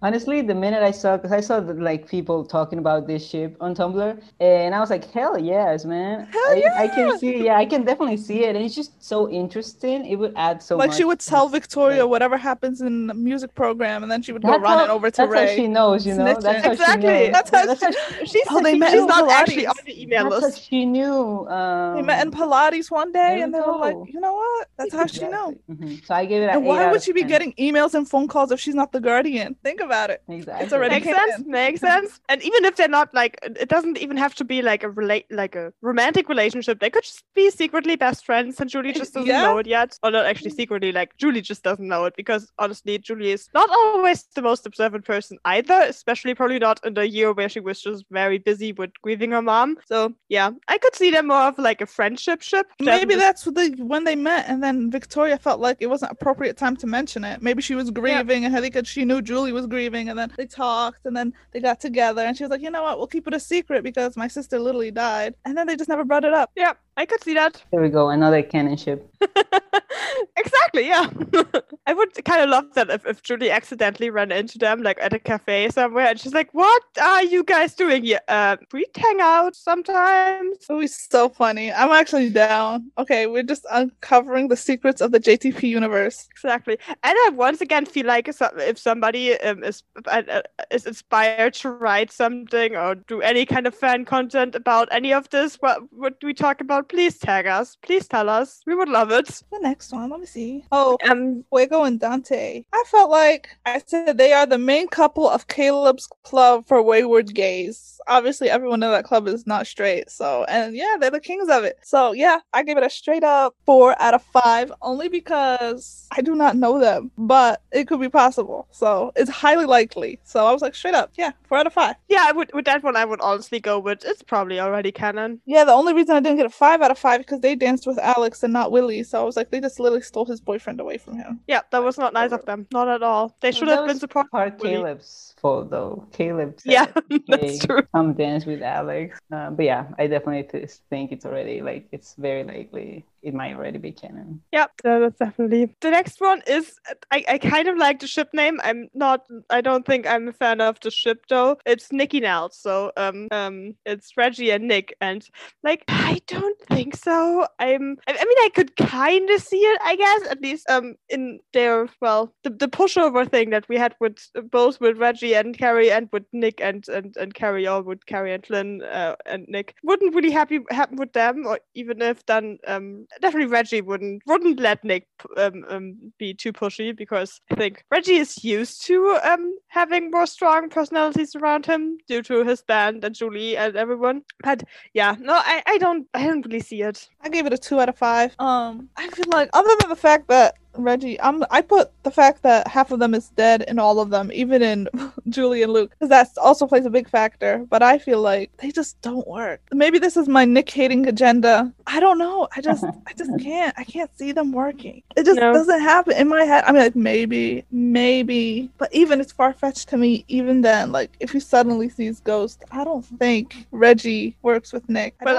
[0.02, 3.57] Honestly, the minute I saw, because I saw the, like people talking about this ship
[3.61, 6.26] on Tumblr, and I was like, hell yes, man!
[6.33, 9.28] Hell I, I can see, yeah, I can definitely see it, and it's just so
[9.31, 10.07] interesting.
[10.07, 10.96] It would add so like much.
[10.96, 14.42] she would tell Victoria like- whatever happens in the music program, and then she would
[14.42, 15.46] go That's running how- over to that's Ray.
[15.48, 16.24] how she knows, you know.
[16.24, 17.02] That's how Exactly.
[17.09, 17.33] she knows.
[17.33, 17.87] That's how that's she-
[18.18, 19.68] how She's, Oh, they met she's not actually Pilates.
[19.68, 20.68] on the email That's how list.
[20.68, 21.46] she knew.
[21.48, 24.68] Um, They met in Pilates one day, and they were like, you know what?
[24.78, 25.54] That's how she know.
[25.68, 25.88] Exactly.
[25.98, 26.07] Mhm.
[26.07, 26.46] So I gave it.
[26.46, 27.28] And an why would she be 10.
[27.28, 29.57] getting emails and phone calls if she's not the guardian?
[29.64, 30.23] Think about it.
[30.29, 30.73] Exactly.
[30.73, 31.31] already Makes canon.
[31.31, 31.47] sense.
[31.47, 32.21] Makes sense.
[32.29, 35.27] And even if they're not like, it doesn't even have to be like a relate,
[35.31, 36.79] like a romantic relationship.
[36.81, 39.42] They could just be secretly best friends, and Julie just doesn't Yeah.
[39.42, 40.92] know it yet, or not actually secretly.
[40.92, 45.05] Like Julie just doesn't know it because honestly, Julie is not always the most observant
[45.05, 45.81] person either.
[45.88, 49.42] Especially probably not in the year where she was just very busy with grieving her
[49.42, 49.77] mom.
[49.87, 52.66] So yeah, I could see them more of like a friendship ship.
[52.81, 56.12] Maybe just- that's what they, when they met, and then Victoria felt like it wasn't
[56.12, 57.42] appropriate time to mention it.
[57.42, 60.46] Maybe she was grieving, and I think she knew Julie was grieving, and then they
[60.46, 63.26] talked, and then they got together, and she was like, you know what, we'll keep
[63.26, 66.34] it a secret because my sister literally died, and then they just never brought it
[66.34, 66.50] up.
[66.56, 67.62] Yeah, I could see that.
[67.70, 68.11] There we go.
[68.11, 69.08] Another canon ship.
[70.37, 71.09] exactly, yeah.
[71.87, 75.12] I would kind of love that if, if Julie accidentally ran into them like at
[75.12, 78.20] a cafe somewhere and she's like, What are you guys doing here?
[78.28, 80.59] Uh, we hang out sometimes.
[80.68, 81.72] It was so funny.
[81.72, 82.90] I'm actually down.
[82.98, 86.28] Okay, we're just uncovering the secrets of the JTP universe.
[86.33, 86.78] Exactly.
[86.88, 91.70] And I once again feel like if somebody um, is, uh, uh, is inspired to
[91.70, 96.14] write something or do any kind of fan content about any of this, what would
[96.22, 96.88] we talk about?
[96.88, 97.76] Please tag us.
[97.83, 98.61] Please tell us.
[98.66, 99.42] We would love it.
[99.51, 100.64] The next one, let me see.
[100.73, 102.64] Oh, Um, Fuego and Dante.
[102.73, 107.35] I felt like I said they are the main couple of Caleb's club for wayward
[107.35, 108.01] gays.
[108.09, 110.11] Obviously, everyone in that club is not straight.
[110.11, 111.79] So, and yeah, they're the kings of it.
[111.83, 116.23] So, yeah, I gave it a straight up four out of five, only because I
[116.23, 118.66] do not know them, but it could be possible.
[118.71, 120.18] So, it's highly likely.
[120.25, 121.97] So, I was like, straight up, yeah, four out of five.
[122.09, 122.97] yeah, I would with that one.
[122.97, 124.05] I would honestly go with.
[124.05, 125.40] It's probably already canon.
[125.44, 127.87] Yeah, the only reason I didn't get a five out of five because they danced
[127.87, 128.97] with Alex and not Willie.
[129.02, 131.40] So, I was like, they just literally stole his boyfriend away from him.
[131.46, 132.66] Yeah, that was not nice of them.
[132.72, 133.37] Not at all.
[133.40, 134.30] They should that have been was supportive.
[134.30, 136.07] Part Caleb's fault though.
[136.12, 137.83] Caleb said, Yeah, "Hey, that's true.
[137.94, 139.18] Come dance with Alex.
[139.33, 143.79] Uh, but yeah, I definitely think it's already like it's very likely it might already
[143.79, 144.40] be canon.
[144.53, 145.74] Yeah, that's definitely.
[145.81, 146.74] The next one is
[147.11, 148.61] I, I kind of like the ship name.
[148.62, 151.59] I'm not I don't think I'm a fan of the ship though.
[151.66, 155.27] It's Nikki Nels, so um um it's Reggie and Nick and
[155.62, 157.46] like I don't think so.
[157.59, 160.94] I'm I, I mean I could kind of see it, I guess, at least um
[161.09, 164.18] in their well the, the pushover thing that we had with
[164.51, 168.35] both with Reggie and Carrie and with Nick and and, and Carrie or with Carrie
[168.35, 172.59] and Flynn uh, and Nick wouldn't really happy happen with them or even if then
[172.67, 177.85] um definitely Reggie wouldn't wouldn't let Nick um, um be too pushy because I think
[177.91, 183.05] Reggie is used to um having more strong personalities around him due to his band
[183.05, 184.23] and Julie and everyone.
[184.43, 184.64] But
[184.95, 187.09] yeah, no, I, I don't I don't really see it.
[187.23, 188.35] I gave it a two out of five.
[188.38, 192.43] Um, I feel like other than the fact that Reggie, I'm I put the fact
[192.43, 194.88] that half of them is dead in all of them, even in
[195.29, 197.67] Julie and Luke, because that also plays a big factor.
[197.69, 199.61] But I feel like they just don't work.
[199.73, 201.73] Maybe this is my Nick hating agenda.
[201.87, 202.49] I don't know.
[202.57, 203.75] I just I just can't.
[203.77, 205.03] I can't see them working.
[205.17, 205.53] It just no.
[205.53, 206.64] doesn't happen in my head.
[206.64, 210.25] I mean, like maybe, maybe, but even it's far fetched to me.
[210.29, 215.14] Even then, like if he suddenly sees Ghost, I don't think Reggie works with Nick.
[215.21, 215.37] But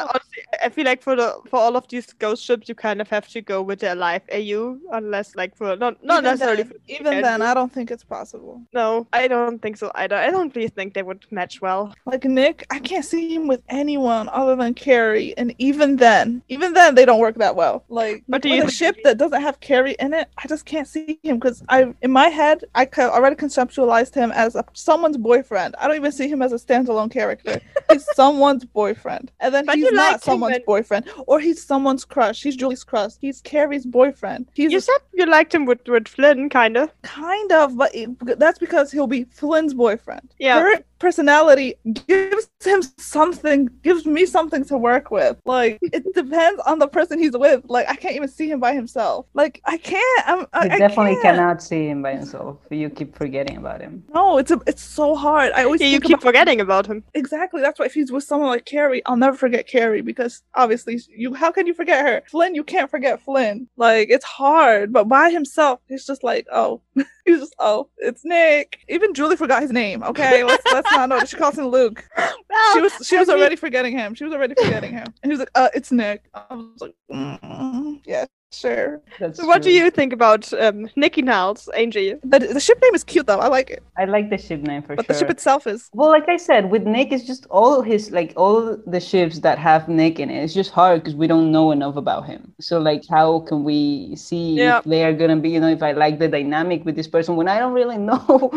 [0.63, 3.27] I feel like for the for all of these ghost ships, you kind of have
[3.29, 7.21] to go with their live AU unless like for not not even necessarily then, even
[7.21, 8.61] then i don't think it's possible.
[8.73, 10.15] No i don't think so either.
[10.15, 11.93] I don't really think they would match well.
[12.05, 16.73] Like nick i can't see him with anyone other than carrie and even then even
[16.73, 17.83] then they don't work that well.
[17.89, 21.19] Like but with a ship that doesn't have carrie in it i just can't see
[21.23, 25.75] him because i in my head i already conceptualized him as a, someone's boyfriend.
[25.79, 27.61] I don't even see him as a standalone character.
[27.91, 29.31] He's someone's boyfriend.
[29.39, 33.41] And then but he's not someone's boyfriend or he's someone's crush he's julie's crush he's
[33.41, 36.91] carrie's boyfriend he's you a, said you liked him with, with Flynn, kind of.
[37.01, 40.33] Kind of, but it, that's because he'll be Flynn's boyfriend.
[40.39, 40.59] Yeah.
[40.59, 41.75] Her personality
[42.07, 45.37] gives him something, gives me something to work with.
[45.45, 47.63] Like, it depends on the person he's with.
[47.67, 49.25] Like, I can't even see him by himself.
[49.33, 50.27] Like, I can't.
[50.27, 51.37] I'm, I, you definitely can't.
[51.37, 52.57] cannot see him by himself.
[52.69, 54.03] You keep forgetting about him.
[54.13, 55.51] No, it's a, it's so hard.
[55.53, 57.03] I always yeah, you keep about, forgetting about him.
[57.13, 57.61] Exactly.
[57.61, 61.33] That's why if he's with someone like Carrie, I'll never forget Carrie because obviously you.
[61.33, 62.23] How can you forget her?
[62.27, 63.67] Flynn, you can't forget Flynn.
[63.77, 64.91] Like, it's hard.
[64.91, 66.81] But by himself, he's just like, oh,
[67.29, 68.79] he's just, oh, it's Nick.
[68.89, 70.03] Even Julie forgot his name.
[70.03, 71.19] Okay, let's let's not know.
[71.25, 72.07] She calls him Luke.
[72.73, 74.15] She was she was already forgetting him.
[74.15, 75.05] She was already forgetting him.
[75.23, 76.29] And he was like, uh, it's Nick.
[76.33, 78.99] I was like, mm, yeah, Sure.
[79.19, 82.15] That's so, what do you think about um, Nikki Nels, Angie?
[82.23, 83.37] The, the ship name is cute though.
[83.37, 83.83] I like it.
[83.95, 85.07] I like the ship name for but sure.
[85.07, 85.89] But the ship itself is.
[85.93, 89.59] Well, like I said, with Nick, it's just all his like all the ships that
[89.59, 90.43] have Nick in it.
[90.43, 92.51] It's just hard because we don't know enough about him.
[92.59, 94.79] So like, how can we see yeah.
[94.79, 95.51] if they are gonna be?
[95.51, 98.51] You know, if I like the dynamic with this person when I don't really know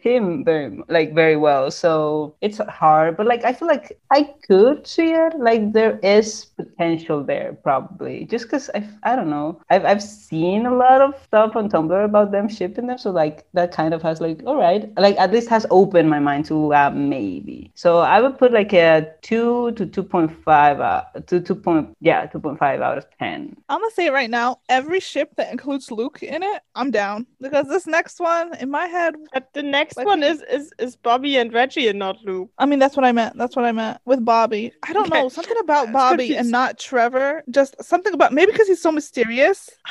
[0.00, 1.70] him very like very well.
[1.70, 3.16] So it's hard.
[3.16, 5.38] But like, I feel like I could see it.
[5.38, 9.29] Like there is potential there probably, just because I I don't know.
[9.70, 13.46] I've I've seen a lot of stuff on Tumblr about them shipping them, so like
[13.52, 16.74] that kind of has like all right, like at least has opened my mind to
[16.74, 17.70] uh, maybe.
[17.74, 21.96] So I would put like a two to two point five, uh, to two point
[22.00, 23.56] yeah, two point five out of ten.
[23.68, 27.66] I'm gonna say right now, every ship that includes Luke in it, I'm down because
[27.68, 29.14] this next one in my head.
[29.32, 32.50] But the next like, one is is is Bobby and Reggie and not Luke.
[32.58, 33.36] I mean, that's what I meant.
[33.36, 34.72] That's what I meant with Bobby.
[34.82, 35.22] I don't okay.
[35.22, 37.42] know something about Bobby and not Trevor.
[37.50, 39.19] Just something about maybe because he's so mysterious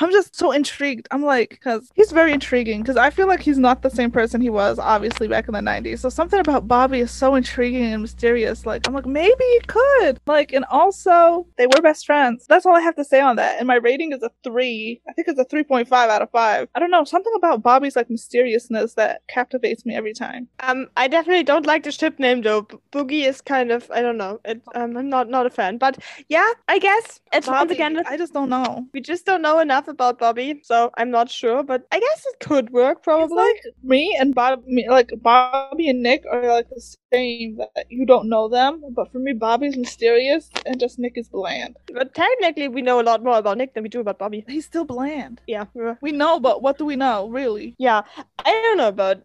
[0.00, 1.08] I'm just so intrigued.
[1.10, 2.82] I'm like, because he's very intriguing.
[2.82, 5.60] Because I feel like he's not the same person he was, obviously, back in the
[5.60, 6.00] 90s.
[6.00, 8.66] So something about Bobby is so intriguing and mysterious.
[8.66, 10.20] Like, I'm like, maybe he could.
[10.26, 12.46] Like, and also, they were best friends.
[12.48, 13.58] That's all I have to say on that.
[13.58, 15.00] And my rating is a three.
[15.08, 16.68] I think it's a 3.5 out of five.
[16.74, 17.04] I don't know.
[17.04, 20.48] Something about Bobby's like mysteriousness that captivates me every time.
[20.60, 22.62] Um, I definitely don't like the ship name though.
[22.62, 24.40] B- Boogie is kind of, I don't know.
[24.44, 25.78] It, um, I'm not not a fan.
[25.78, 28.02] But yeah, I guess it's Bobby, once again.
[28.06, 28.86] I just don't know.
[28.92, 32.40] We just don't know enough about Bobby, so I'm not sure, but I guess it
[32.40, 33.36] could work probably.
[33.36, 36.80] like me and Bobby, like Bobby and Nick are like the
[37.12, 37.56] same.
[37.56, 41.76] That you don't know them, but for me, Bobby's mysterious and just Nick is bland.
[41.92, 44.44] But technically, we know a lot more about Nick than we do about Bobby.
[44.48, 45.40] He's still bland.
[45.46, 45.66] Yeah,
[46.00, 47.74] we know, but what do we know really?
[47.78, 48.02] Yeah,
[48.38, 49.18] I don't know about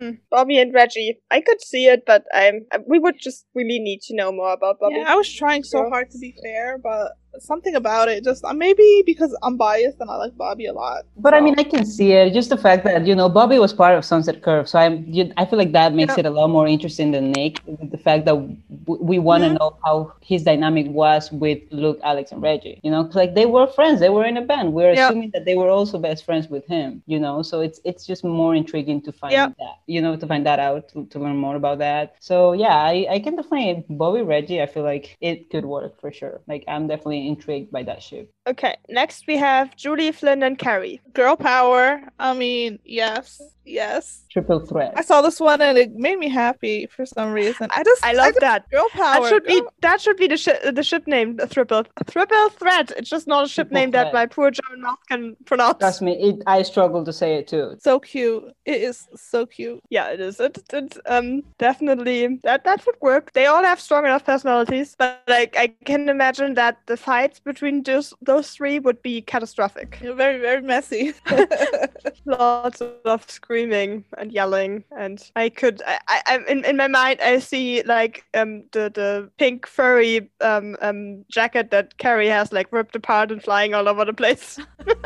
[0.00, 1.18] hmm, Bobby and Reggie.
[1.30, 2.66] I could see it, but I'm.
[2.86, 4.96] We would just really need to know more about Bobby.
[4.96, 8.52] Yeah, I was trying so hard to be fair, but something about it just uh,
[8.52, 11.36] maybe because i'm biased and i like bobby a lot but so.
[11.36, 13.94] i mean i can see it just the fact that you know bobby was part
[13.96, 16.20] of sunset curve so i'm you, i feel like that makes yeah.
[16.20, 19.58] it a lot more interesting than nick the fact that w- we want to mm-hmm.
[19.58, 23.66] know how his dynamic was with luke alex and reggie you know like they were
[23.66, 25.08] friends they were in a band we're yeah.
[25.08, 28.24] assuming that they were also best friends with him you know so it's it's just
[28.24, 29.48] more intriguing to find yeah.
[29.58, 32.76] that you know to find that out to, to learn more about that so yeah
[32.76, 36.64] i i can definitely bobby reggie i feel like it could work for sure like
[36.68, 38.32] i'm definitely intrigued by that ship.
[38.48, 41.00] Okay, next we have Julie, Flynn, and Carrie.
[41.12, 42.00] Girl power.
[42.18, 44.24] I mean, yes, yes.
[44.30, 44.94] Triple threat.
[44.96, 47.68] I saw this one and it made me happy for some reason.
[47.70, 48.70] I just I love just- that.
[48.70, 49.20] Girl power.
[49.20, 52.90] That should be that should be the ship the ship name the triple triple threat.
[52.96, 55.78] It's just not a ship Triple name that my poor German mouth can pronounce.
[55.80, 57.76] Trust me, it, I struggle to say it too.
[57.80, 58.44] so cute.
[58.64, 59.82] It is so cute.
[59.90, 60.40] Yeah, it is.
[60.40, 63.32] It, it um definitely that that would work.
[63.34, 67.82] They all have strong enough personalities, but like I can imagine that the fights between
[67.84, 69.98] just those those three would be catastrophic.
[70.00, 71.12] You're very, very messy.
[72.24, 77.38] Lots of screaming and yelling, and I could I, I in in my mind I
[77.40, 82.94] see like um the the pink furry um um jacket that Carrie has like ripped
[82.96, 84.58] apart and flying all over the place.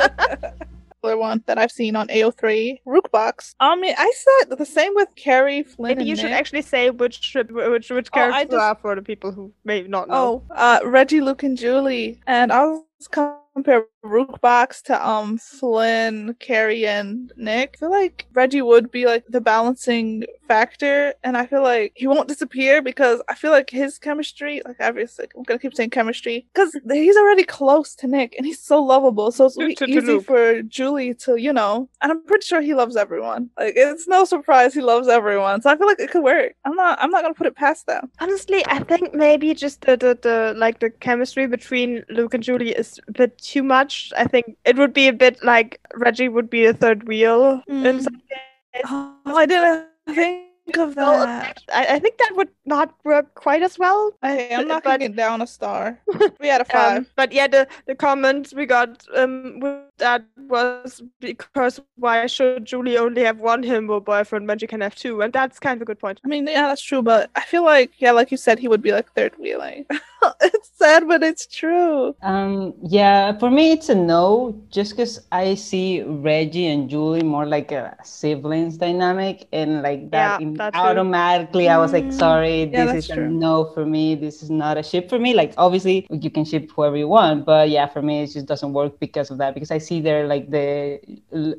[1.04, 3.56] Other one that I've seen on AO3, Rookbox.
[3.58, 6.38] I mean, I said the same with Carrie, Flynn, Maybe and you should Nick.
[6.38, 9.52] actually say which trip, which which Oh, I characters just- are for the people who
[9.64, 10.44] may not know.
[10.48, 12.20] Oh, uh, Reggie, Luke, and Julie.
[12.28, 17.74] And I was Camper compare Rookbox to um Flynn, Carrie, and Nick.
[17.76, 22.06] I feel like Reggie would be like the balancing factor, and I feel like he
[22.06, 26.46] won't disappear because I feel like his chemistry, like obviously, I'm gonna keep saying chemistry,
[26.52, 29.30] because he's already close to Nick, and he's so lovable.
[29.32, 30.24] So it's To- to- to easy Luke.
[30.24, 33.50] for Julie to, you know, and I'm pretty sure he loves everyone.
[33.58, 35.62] Like it's no surprise he loves everyone.
[35.62, 36.52] So I feel like it could work.
[36.64, 36.98] I'm not.
[37.00, 38.10] I'm not gonna put it past them.
[38.20, 42.70] Honestly, I think maybe just the, the, the like the chemistry between Luke and Julie
[42.72, 43.91] is a bit too much.
[44.16, 47.98] I think it would be a bit like Reggie would be a third wheel in
[47.98, 48.02] Mm.
[48.02, 48.84] some case.
[48.90, 51.62] Oh, I didn't think of that.
[51.72, 54.12] I, I think that would not work quite as well.
[54.22, 55.98] I, I'm but- knocking it down a star.
[56.40, 56.98] We had a five.
[56.98, 62.64] Um, but yeah, the, the comment we got um with that was because why should
[62.64, 65.20] Julie only have one himbo boyfriend when she can have two?
[65.22, 66.20] And that's kind of a good point.
[66.24, 68.82] I mean, yeah, that's true, but I feel like, yeah, like you said, he would
[68.82, 69.86] be like third wheeling.
[70.40, 72.14] it's sad, but it's true.
[72.22, 77.46] Um, yeah, for me it's a no, just because I see Reggie and Julie more
[77.46, 80.78] like a siblings dynamic, and like that, Yeah, in- that too.
[80.78, 83.28] automatically I was like, Mm, sorry, yeah, this is true.
[83.28, 84.14] no for me.
[84.14, 85.34] This is not a ship for me.
[85.34, 88.72] Like obviously you can ship whoever you want, but yeah, for me it just doesn't
[88.72, 89.54] work because of that.
[89.54, 91.00] Because I see there like the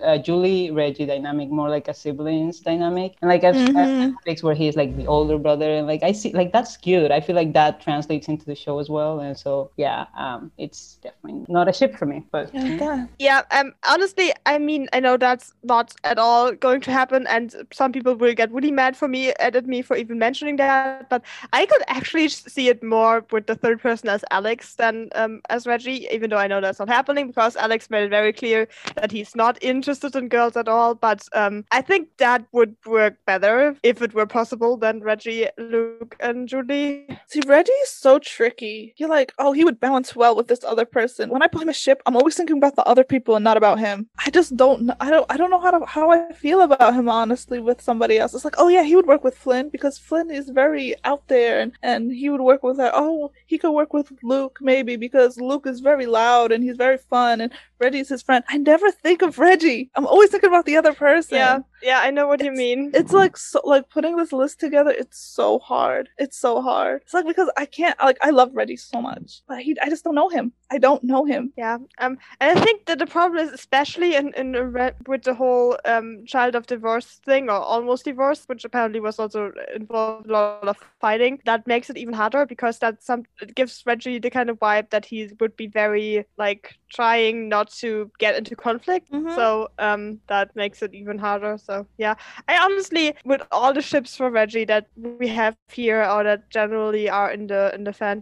[0.03, 4.15] uh, Julie Reggie dynamic more like a siblings dynamic, and like I've, I've Mhm.
[4.25, 7.11] Netflix where he's like the older brother and like I see like that's cute.
[7.11, 9.19] I feel like that translates into the show as well.
[9.19, 12.23] And so yeah, um it's definitely not a ship for me.
[12.31, 13.05] But Yeah.
[13.19, 17.53] Yeah, um, honestly, I mean, I know that's not at all going to happen, and
[17.71, 21.09] some people will get really mad for me, at me for even mentioning that.
[21.09, 25.41] But I could actually see it more with the third person as Alex than um,
[25.49, 28.67] as Reggie, even though I know that's not happening because Alex made it very clear
[28.95, 30.95] that he's not interested in girls at all.
[30.95, 36.15] But um, I think that would work better if it were possible than Reggie, Luke,
[36.19, 37.07] and Julie.
[37.27, 38.93] See, Reggie is so tricky.
[38.97, 41.29] You're like, oh, he would balance well with this other person.
[41.29, 43.57] When I put him a ship, I'm always thinking about the other people and not
[43.57, 44.07] about him.
[44.25, 44.91] I just don't.
[44.99, 45.25] I don't.
[45.29, 48.33] I don't know how to how I feel about him honestly with somebody else.
[48.33, 51.59] It's like, oh yeah, he would work with Flynn because Flynn is very out there
[51.59, 52.91] and and he would work with her.
[52.93, 56.97] Oh, he could work with Luke maybe because Luke is very loud and he's very
[56.97, 58.43] fun and Reggie's his friend.
[58.49, 59.91] I never think of Reggie.
[59.95, 61.37] I'm always thinking about the other person.
[61.37, 62.91] Yeah, yeah, I know what you mean.
[62.93, 64.91] It's like so like putting this list together.
[64.91, 66.09] It's so hard.
[66.17, 67.01] It's so hard.
[67.03, 70.03] It's like because I can't like I love Reggie so much, but he I just
[70.03, 70.53] don't know him.
[70.71, 71.53] I don't know him.
[71.57, 75.33] Yeah, um, and I think that the problem is especially in in re- with the
[75.35, 80.31] whole um child of divorce thing or almost divorce, which apparently was also involved a
[80.31, 80.93] lot of fighting.
[81.01, 84.89] That makes it even harder because that some it gives Reggie the kind of vibe
[84.89, 89.09] that he would be very like trying not to get into conflict.
[89.11, 89.33] Mhm.
[89.35, 91.57] So um that makes it even harder.
[91.57, 92.15] So yeah,
[92.47, 97.09] I honestly with all the ships for Reggie that we have here or that generally
[97.09, 98.21] are in the in the fan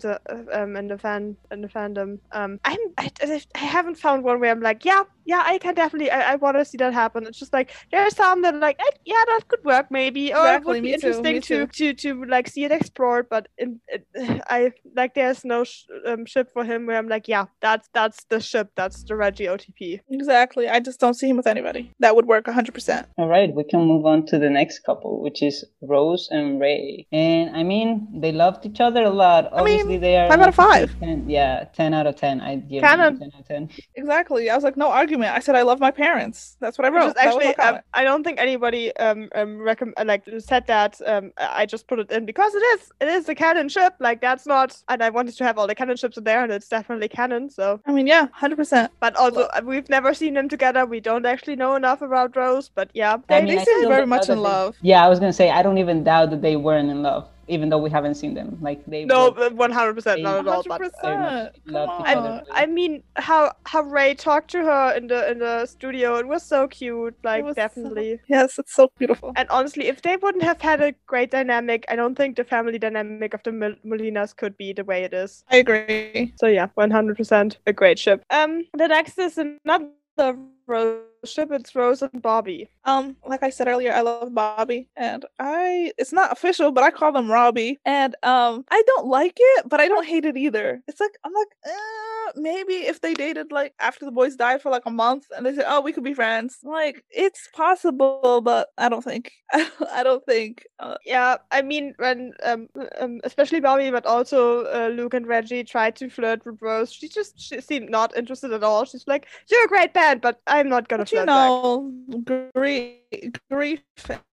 [0.54, 4.40] um in the fan in the fandom um I'm I, I I haven't found one
[4.40, 7.26] where I'm like yeah yeah I can definitely I, I want to see that happen.
[7.28, 10.46] It's just like there's some that are like eh, yeah that could work maybe or
[10.48, 13.28] it would be me too, interesting to, to to like see it explored.
[13.30, 14.06] But in, it,
[14.50, 18.24] I like there's no sh- um, ship for him where I'm like yeah that's that's
[18.26, 20.00] the ship that's the Reggie OTP.
[20.10, 20.68] Exactly.
[20.68, 21.92] I just don't see him with anybody.
[22.00, 23.06] That would work 100%.
[23.18, 27.08] All right, we can move on to the next couple, which is Rose and Ray.
[27.12, 29.46] And I mean, they loved each other a lot.
[29.52, 31.00] I mean, Obviously, they are five out of five.
[31.00, 32.40] 10, yeah, ten out of ten.
[32.42, 33.18] I'd give Canon.
[33.18, 33.70] them ten out of ten.
[33.96, 34.50] Exactly.
[34.50, 35.32] I was like, no argument.
[35.36, 36.58] I said I love my parents.
[36.60, 37.08] That's what I Which wrote.
[37.10, 37.80] is That was my actually, um.
[37.94, 41.00] I don't think anybody um um recomm- uh, like said that.
[41.06, 43.94] Um, I I just put it in because it is it is a canon ship.
[44.00, 46.52] Like that's not, and I wanted to have all the canon ships in there, and
[46.52, 47.50] it's definitely canon.
[47.52, 48.90] So, I mean, yeah, 100%.
[49.00, 50.86] but also we've never seen them together.
[50.86, 52.70] We don't actually know enough about Rose.
[52.74, 54.76] But yeah, They, I mean, they I seem very much in they- love.
[54.82, 57.28] Yeah, I was gonna say I don't even doubt that they weren't in love.
[57.48, 58.58] even though we haven't seen them.
[58.62, 59.32] Like they No,
[59.66, 60.64] one hundred percent, not at all.
[60.64, 61.02] But 100%.
[61.04, 65.08] very much Come loved each I, I mean, how how Ray talked to her in
[65.08, 67.16] the in the studio, it was so cute.
[67.26, 68.20] Like was so- definitely.
[68.28, 69.34] Yes, it's so beautiful.
[69.36, 72.80] And honestly, if they wouldn't have had a great dynamic, I don't think the family
[72.80, 75.44] dynamic of the Mol- Molinas could be the way it is.
[75.52, 76.34] I agree.
[76.38, 78.24] So yeah, one hundred percent a great ship.
[78.30, 81.52] Um, the next is another Rose ship.
[81.52, 82.70] It's Rose and Bobby.
[82.86, 86.92] Um, like I said earlier, I love Bobby, and I it's not official, but I
[86.92, 87.80] call them Robbie.
[87.86, 90.82] And um, I don't like it, but I don't hate it either.
[90.88, 94.70] It's like I'm like, uh, maybe if they dated like after the boys died for
[94.72, 96.58] like a month, and they said, oh, we could be friends.
[96.64, 99.32] Like it's possible, but I don't think.
[99.54, 100.66] I don't think.
[100.80, 102.70] Uh, Yeah, I mean when um,
[103.00, 106.92] um especially Bobby, but also uh, Luke and Reggie tried to flirt with Rose.
[106.92, 108.86] She just she seemed not interested at all.
[108.86, 113.34] She's like, "You're a great band, but I'm not gonna but you flirt know, grief,
[113.50, 113.84] grief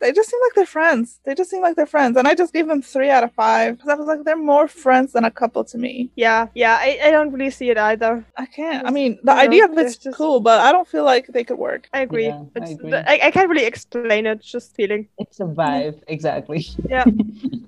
[0.00, 1.20] they just seem like they're friends.
[1.24, 2.16] They just seem like they're friends.
[2.16, 3.78] And I just gave them three out of five.
[3.78, 6.10] Cause I was like, they're more friends than a couple to me.
[6.16, 8.24] Yeah, yeah, I, I don't really see it either.
[8.36, 8.86] I can't.
[8.86, 11.26] I mean, the you know, idea of it's just- cool, but I don't feel like
[11.28, 11.88] they could work.
[11.92, 12.26] I agree.
[12.26, 12.94] Yeah, I it's, agree.
[12.94, 14.40] I, I can't really explain it.
[14.42, 15.08] Just feeling.
[15.18, 16.66] It's a vibe, exactly.
[16.88, 17.04] Yeah.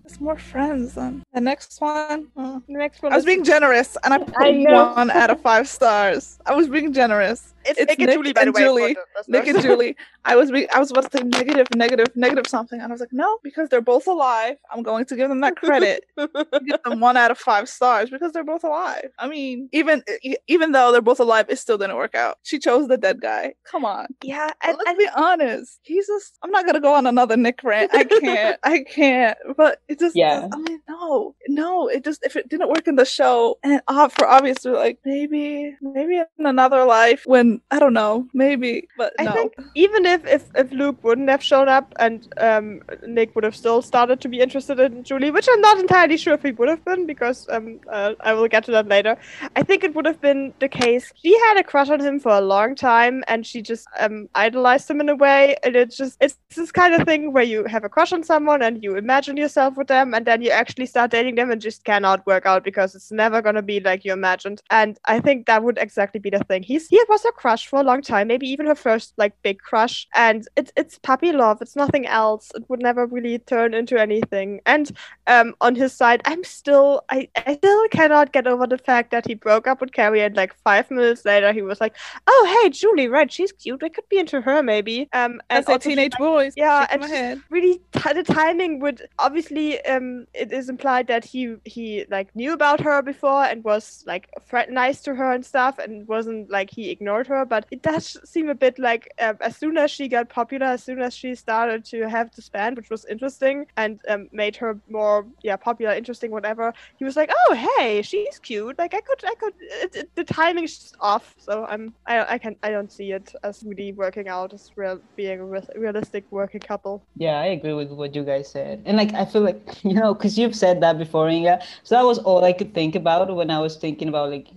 [0.05, 2.27] It's more friends than the next one.
[2.37, 3.13] uh, The next one.
[3.13, 6.39] I was is- being generous, and I put I one out of five stars.
[6.45, 7.52] I was being generous.
[7.65, 8.61] It's, it's Nick and Julie, by the way.
[8.63, 8.95] Julie.
[8.95, 9.63] the Nick and.
[9.63, 9.97] Julie.
[10.25, 13.01] I was be- I was about to say negative, negative, negative something, and I was
[13.01, 14.57] like, no, because they're both alive.
[14.71, 16.05] I'm going to give them that credit.
[16.17, 19.11] give them one out of five stars because they're both alive.
[19.19, 20.03] I mean, even
[20.47, 22.39] even though they're both alive, it still didn't work out.
[22.43, 23.55] She chose the dead guy.
[23.65, 25.81] Come on, yeah, and, let's and be honest.
[25.83, 26.39] He's just.
[26.43, 27.93] I'm not gonna go on another Nick rant.
[27.93, 28.59] I can't.
[28.63, 29.39] I can't.
[29.57, 30.17] But it just.
[30.17, 30.49] Yeah.
[30.53, 31.89] I mean, no, no.
[31.89, 34.99] It just if it didn't work in the show, and uh, for obvious, we're like
[35.05, 38.89] maybe, maybe in another life when I don't know, maybe.
[38.97, 39.33] But I no.
[39.33, 43.57] think even if, if if Luke wouldn't have shown up and um Nick would have
[43.57, 46.69] still started to be interested in Julie, which I'm not entirely sure if he would
[46.69, 49.17] have been because um uh, I will get to that later.
[49.57, 51.13] I think it would have been the case.
[51.23, 54.91] She had a crush on him for a long time, and she just um idolized
[54.91, 55.57] him in a way.
[55.63, 58.63] And it's just it's this kind of thing where you have a crush on someone
[58.63, 61.85] and you imagine yourself with them, and then you actually start dating them and just
[61.85, 64.63] cannot work out because it's never gonna be like you imagined.
[64.71, 66.63] And I think that would exactly be the thing.
[66.63, 69.59] He's he was her crush for a long time, maybe even her first like big
[69.59, 71.61] crush, and it's it's puppy love.
[71.61, 72.53] It's nothing else.
[72.55, 74.61] It would never really turn into anything.
[74.65, 74.93] And
[75.27, 79.27] um, on his side, I'm still I, I still cannot get over the fact that
[79.27, 81.97] he broke up with Carrie and like five minutes later he was like,
[82.29, 83.31] oh hey Julie, right?
[83.33, 83.83] She's cute.
[83.83, 85.09] I could be into her maybe.
[85.13, 86.55] Um, and also teenage boys.
[86.57, 87.43] yeah, and my just head.
[87.51, 92.53] really t- the timing would obviously um it is implied that he he like knew
[92.53, 94.31] about her before and was like
[94.71, 98.49] nice to her and stuff and wasn't like he ignored her but it does seem
[98.49, 101.85] a bit like um, as soon as she got popular as soon as she started
[101.85, 106.31] to have this band which was interesting and um, made her more yeah popular interesting
[106.31, 110.11] whatever he was like oh hey she's cute like i could i could it, it,
[110.15, 114.29] the timing's off so i'm i i can i don't see it as really working
[114.29, 118.25] out as real being a re- realistic working couple Yeah, I agree with what you
[118.25, 118.83] guys said.
[118.87, 121.61] And like I feel like, you know, because you've said that before, Inga.
[121.83, 124.49] So that was all I could think about when I was thinking about like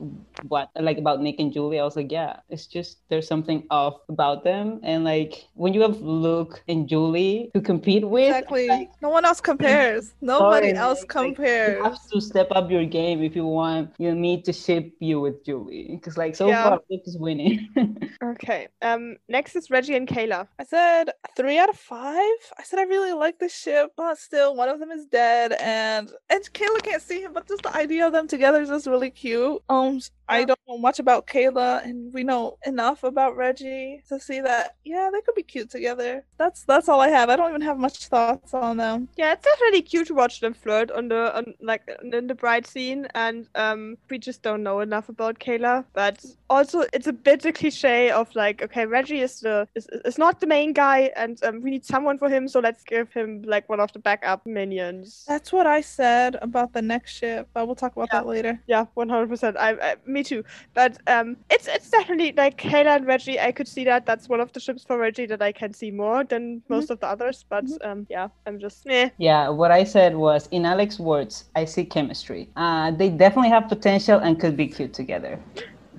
[0.48, 1.80] what like about Nick and Julie.
[1.80, 2.38] I was like, yeah,
[2.68, 4.80] just there's something off about them.
[4.84, 8.68] And like when you have Luke and Julie to compete with, Exactly.
[8.70, 10.14] like, no one else compares.
[10.22, 11.78] Nobody sorry, else like, compares.
[11.78, 15.20] you have to step up your game if you want you me to ship you
[15.20, 15.90] with Julie.
[15.92, 16.64] Because like so Yeah.
[16.64, 17.68] far Luke is winning.
[18.24, 18.68] Okay.
[18.82, 19.18] Um.
[19.30, 20.48] Next is Reggie and Kayla.
[20.60, 22.38] I said three out of five.
[22.58, 26.12] I said I really like the ship, but still, one of them is dead, and
[26.30, 27.34] and Kayla can't see him.
[27.34, 29.62] But just the idea of them together is just really cute.
[29.70, 34.42] Um, I don't know much about Kayla, and we know enough about Reggie to see
[34.42, 36.24] that yeah, they could be cute together.
[36.38, 37.30] That's that's all I have.
[37.30, 39.10] I don't even have much thoughts on them.
[39.18, 42.68] Yeah, it's definitely cute to watch them flirt on the on like in the bride
[42.68, 45.86] scene, and um, we just don't know enough about Kayla.
[45.94, 50.18] But also, it's a bit a cliche of like, okay, Reggie is the is, is
[50.18, 53.42] not the main guy, and um, we need someone for him, so let's give him
[53.46, 55.26] like one of the backup minions.
[55.28, 58.20] That's what I said about the next ship, but we'll talk about Yeah.
[58.22, 58.60] that later.
[58.68, 59.58] Yeah, one hundred percent.
[59.58, 60.44] I, I, me too.
[60.74, 63.40] But um, it's it's definitely like Kayla and Reggie.
[63.40, 64.06] I could see that.
[64.06, 67.00] That's one of the ships for Reggie that I can see more than most of
[67.00, 67.46] the others.
[67.50, 69.10] But um, yeah, I'm just eh.
[69.18, 72.50] Yeah, what I said was, in Alex's words, I see chemistry.
[72.56, 75.40] Uh, they definitely have potential and could be cute together.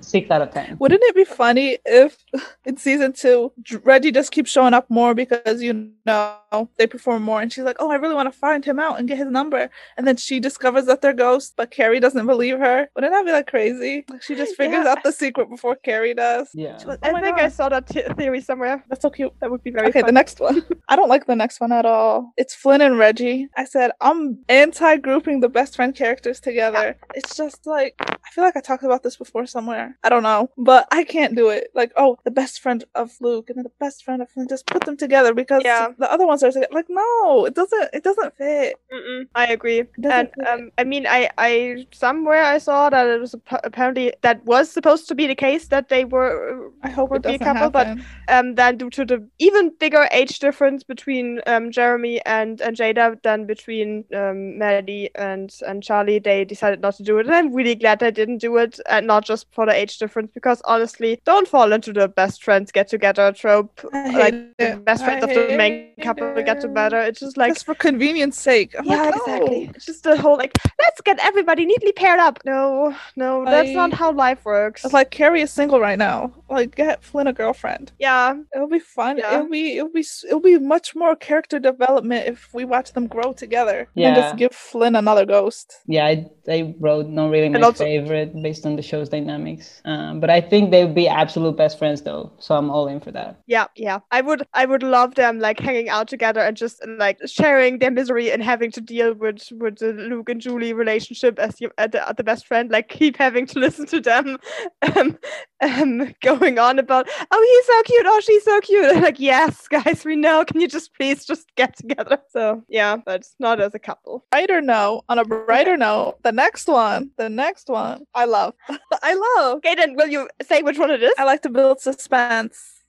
[0.01, 0.77] Six out of ten.
[0.79, 2.17] Wouldn't it be funny if
[2.65, 3.51] in season two
[3.83, 6.35] Reggie just keeps showing up more because you know
[6.77, 9.07] they perform more, and she's like, "Oh, I really want to find him out and
[9.07, 12.87] get his number," and then she discovers that they're ghosts, but Carrie doesn't believe her.
[12.95, 14.05] Wouldn't that be like crazy?
[14.09, 14.91] Like she just figures Yeah.
[14.91, 16.49] out the secret before Carrie does.
[16.53, 16.77] Yeah.
[16.85, 18.83] Like, oh I "Oh my think I saw that t- theory somewhere.
[18.89, 20.63] that's so cute." That would be very Okay, the next one.
[20.89, 22.31] I don't like the next one at all.
[22.37, 23.47] It's Flynn and Reggie.
[23.57, 26.97] I said I'm anti grouping the best friend characters together.
[27.15, 27.95] It's just like
[28.27, 29.97] I feel like I talked about this before somewhere.
[30.03, 31.69] I don't know, but I can't do it.
[31.73, 34.47] Like, oh, the best friend of Luke and then the best friend of Flynn.
[34.49, 35.87] Just put them together because Yeah.
[35.97, 36.67] the other ones are together.
[36.71, 37.89] like, no, it doesn't.
[37.93, 38.75] It doesn't fit.
[38.93, 39.79] Mm-mm, I agree.
[40.03, 40.47] And fit.
[40.47, 44.69] um, I mean, I, I somewhere I saw that it was appa- apparently that was
[44.71, 47.69] supposed to be the case that they were I hope would it be a couple,
[47.69, 47.87] but
[48.27, 53.21] um then due to the even bigger age difference between um Jeremy and and Jadah
[53.23, 57.25] than between um Maddie and and Charlie, they decided not to do it.
[57.27, 60.31] And I'm really glad they didn't do it, and not just for the age difference,
[60.33, 63.79] because honestly, don't fall into the best friends get together trope.
[63.93, 66.99] I Like hate the best friends I of the main hate couple get together.
[66.99, 68.75] It's just like just for convenience sake.
[68.77, 69.71] I'm yeah, like, exactly.
[69.75, 70.53] It's just the whole like,
[70.83, 72.39] let's get everybody neatly paired up.
[72.45, 74.83] No, no, that's not how life works.
[74.83, 76.33] It's like Carrie is single right now.
[76.49, 77.91] Like, get Flynn a girlfriend.
[77.99, 79.17] yeah, It'll be fun.
[79.17, 79.35] Yeah.
[79.35, 83.33] It'll be it'll be it'll be much more character development if we watch them grow
[83.33, 83.89] together.
[83.95, 84.07] Yeah.
[84.07, 84.15] Yeah.
[84.21, 85.67] just give Flynn another ghost.
[85.85, 89.81] Yeah, I, I wrote not really my also- favorite based on the show's dynamics.
[89.85, 92.99] Um, but I think they would be absolute best friends though, so I'm all in
[92.99, 93.39] for that.
[93.47, 93.99] yeah, yeah.
[94.11, 97.91] I would, I would love them like hanging out together and just like sharing their
[97.91, 101.87] misery and having to deal with with the Luke and Julie relationship as you uh,
[101.87, 102.71] the, the best friend.
[102.71, 104.37] Like keep having to listen to them,
[104.95, 105.17] um,
[105.61, 108.95] um, going on about, oh, he's so cute, oh, she's so cute.
[109.03, 110.45] like, yes, guys, we know.
[110.45, 112.19] Can you just please just get together?
[112.29, 114.23] So yeah, but not as a couple.
[114.31, 118.53] Brighter note, on a brighter note, the next one, the next one, I love.
[119.01, 119.57] I love.
[119.57, 121.13] Okay, then will you say which one it is?
[121.17, 122.83] I like to build suspense.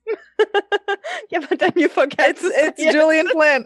[1.31, 2.31] yeah, but then you forget.
[2.31, 2.93] It's it's it.
[2.93, 3.65] Julian Flynn.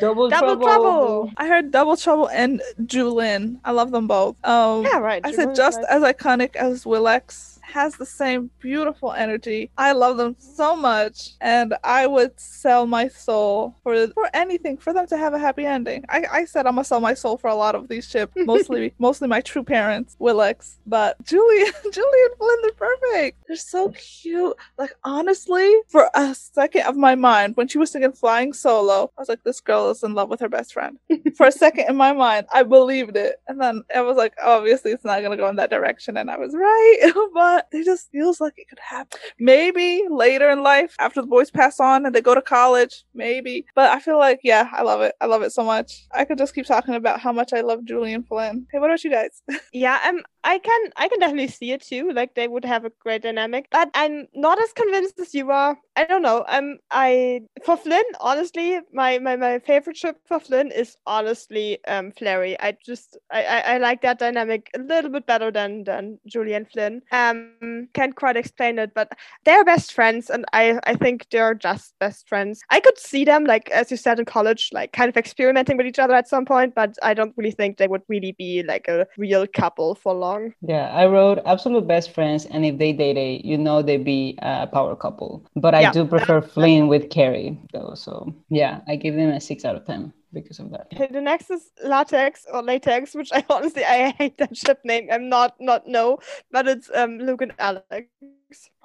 [0.00, 1.30] Double, Double trouble.
[1.36, 3.60] I heard Double Trouble and Julin.
[3.64, 4.36] I love them both.
[4.44, 5.24] Um, Yeah, right.
[5.24, 5.86] I you said just right.
[5.90, 9.70] as iconic as Willex has the same beautiful energy.
[9.76, 14.92] I love them so much, and I would sell my soul for for anything for
[14.92, 16.04] them to have a happy ending.
[16.08, 18.94] I, I said I'm gonna sell my soul for a lot of these ships, mostly
[18.98, 23.44] mostly my true parents, Willex, but Julie Julie and Flynn they're perfect.
[23.46, 24.56] They're so cute.
[24.78, 29.20] Like honestly, for a second of my mind, when she was singing "Flying Solo," I
[29.20, 30.98] was like, this girl is in love with her best friend
[31.36, 33.40] for a second in my mind, I believed it.
[33.48, 36.16] And then I was like, obviously, it's not to go in that direction.
[36.16, 37.12] And I was right.
[37.34, 39.18] but it just feels like it could happen.
[39.38, 43.66] Maybe later in life, after the boys pass on and they go to college, maybe.
[43.74, 45.14] But I feel like, yeah, I love it.
[45.20, 46.06] I love it so much.
[46.12, 48.66] I could just keep talking about how much I love Julian Flynn.
[48.72, 49.42] Hey, what about you guys?
[49.72, 52.12] Yeah, um, I can, I can definitely see it too.
[52.12, 55.76] Like they would have a great dynamic, but I'm not as convinced as you are.
[55.96, 56.44] I don't know.
[56.46, 62.12] Um, I for Flynn, honestly, my my my favorite ship for Flynn is honestly um
[62.12, 62.56] Flary.
[62.60, 66.64] I just I, I I like that dynamic a little bit better than than Julian
[66.66, 67.02] Flynn.
[67.10, 69.10] Um, can't quite explain it, but
[69.44, 72.60] they're best friends, and I I think they're just best friends.
[72.70, 75.86] I could see them like as you said in college, like kind of experimenting with
[75.86, 78.86] each other at some point, but I don't really think they would really be like
[78.86, 80.35] a real couple for long.
[80.62, 84.38] Yeah, I wrote absolute best friends, and if they date, dated, you know they'd be
[84.42, 85.44] a power couple.
[85.54, 85.92] But I Yeah.
[85.92, 87.94] do prefer Flynn with Carrie, though.
[87.94, 90.88] So yeah, I give them a six out of ten because of that.
[90.92, 95.08] Okay, the next is latex or latex, which I honestly I hate that ship name.
[95.12, 96.18] I'm not not no,
[96.50, 98.08] but it's um Luke and Alex.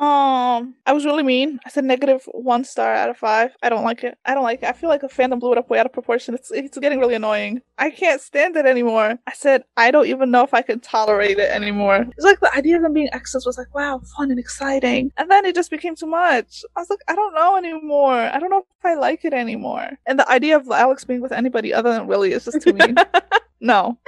[0.01, 1.59] Um, I was really mean.
[1.63, 3.51] I said negative one star out of five.
[3.61, 4.17] I don't like it.
[4.25, 4.65] I don't like it.
[4.65, 6.33] I feel like the fandom blew it up way out of proportion.
[6.33, 7.61] It's it's getting really annoying.
[7.77, 9.19] I can't stand it anymore.
[9.27, 12.07] I said I don't even know if I can tolerate it anymore.
[12.17, 15.29] It's like the idea of them being exes was like wow, fun and exciting, and
[15.29, 16.63] then it just became too much.
[16.75, 18.15] I was like, I don't know anymore.
[18.15, 19.87] I don't know if I like it anymore.
[20.07, 22.95] And the idea of Alex being with anybody other than Willie is just too mean.
[23.61, 23.99] no,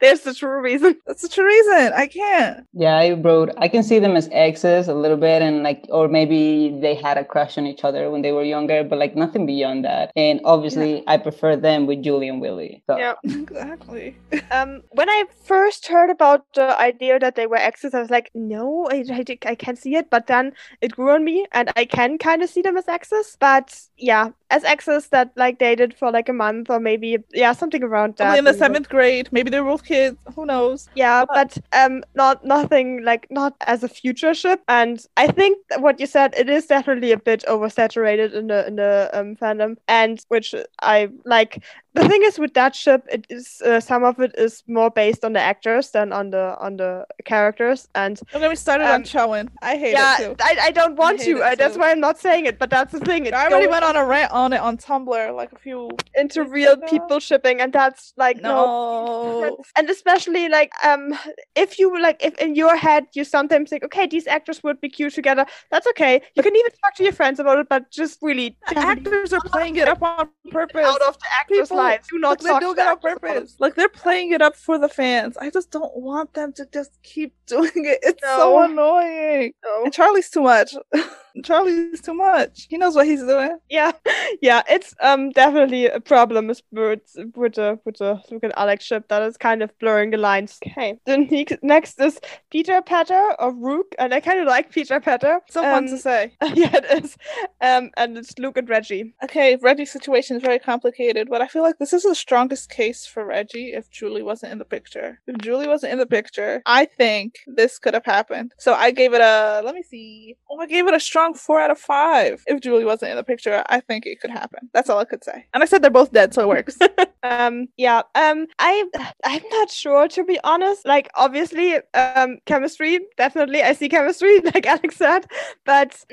[0.00, 0.96] There's the true reason.
[1.06, 1.92] That's the true reason.
[1.94, 2.66] I can't.
[2.72, 3.50] Yeah, I wrote.
[3.58, 7.18] I can see them as exes a little bit, and like, or maybe they had
[7.18, 10.12] a crush on each other when they were younger, but like nothing beyond that.
[10.16, 12.82] And obviously, I prefer them with Julie and Willie.
[12.86, 12.96] So.
[12.96, 13.14] Yeah.
[13.48, 14.16] Exactly.
[14.50, 18.30] Um, when I first heard about the idea that they were exes, I was like,
[18.34, 20.10] no, I, I, I can't see it.
[20.10, 23.36] But then it grew on me, and I can kind of see them as exes.
[23.38, 27.82] But yeah, as exes that like dated for like a month or maybe yeah something
[27.82, 28.28] around that.
[28.28, 29.28] Only in the seventh grade.
[29.32, 30.16] Maybe they're both kids.
[30.34, 30.88] Who knows?
[30.94, 34.62] Yeah, but um, not nothing like not as a future ship.
[34.68, 38.76] And I think what you said, it is definitely a bit oversaturated in the in
[38.76, 41.62] the um, fandom, and which I like.
[41.94, 45.24] The thing is with that ship, it is uh, some of it is more based
[45.24, 48.92] on the actors than on the on the characters, and Don't get me started Um,
[48.94, 49.48] on Chowan.
[49.62, 50.36] I hate yeah, it too.
[50.40, 51.38] I, I don't want hate to.
[51.38, 52.58] it Uh, that's why I'm not saying it.
[52.58, 53.26] But that's the thing.
[53.26, 55.90] It I already went on a rant on it on Tumblr like a few.
[56.14, 56.86] into real ago.
[56.86, 59.40] people shipping, and that's like no.
[59.40, 59.58] No.
[59.76, 61.18] And especially like um
[61.56, 64.88] if you like if in your head you sometimes think okay these actors would be
[64.88, 68.18] cute together that's okay you can even talk to your friends about it but just
[68.22, 70.84] really The actors are playing it up on purpose.
[70.86, 73.16] out of the actors People- lives do not Like, they're talk it on actors about
[73.16, 73.20] it.
[73.34, 73.56] purpose.
[73.58, 75.36] Like they're playing it up for the fans.
[75.36, 77.98] I just don't want them to just keep doing it.
[78.02, 78.36] It's No.
[78.36, 79.52] so annoying.
[79.64, 79.84] No.
[79.84, 80.74] And Charlie's too much.
[81.42, 82.66] Charlie's too much.
[82.68, 83.58] He knows what he's doing.
[83.68, 83.92] yeah
[84.42, 89.08] yeah it's um definitely a problem with with the with the look at Alex ship
[89.08, 92.20] that is kind of blurring the lines okay the ne- next is
[92.50, 95.98] Peter Petter or Rook and I kind of like Peter Petter So fun Um, to
[95.98, 96.32] say.
[96.54, 97.16] yeah it is
[97.60, 101.62] um and it's Luke and Reggie Okay, Reggie's situation is very complicated, but I feel
[101.62, 105.20] like this is the strongest case for Reggie if Julie wasn't in the picture.
[105.26, 108.52] If Julie wasn't in the picture, I think this could have happened.
[108.58, 110.36] So I gave it a, let me see.
[110.50, 112.42] Oh, I gave it a strong four out of five.
[112.46, 114.70] If Julie wasn't in the picture, I think it could happen.
[114.72, 115.46] That's all I could say.
[115.54, 116.78] And I said they're both dead, so it works.
[117.24, 118.84] um yeah um i
[119.24, 124.66] i'm not sure to be honest like obviously um chemistry definitely i see chemistry like
[124.66, 125.26] alex said
[125.64, 126.04] but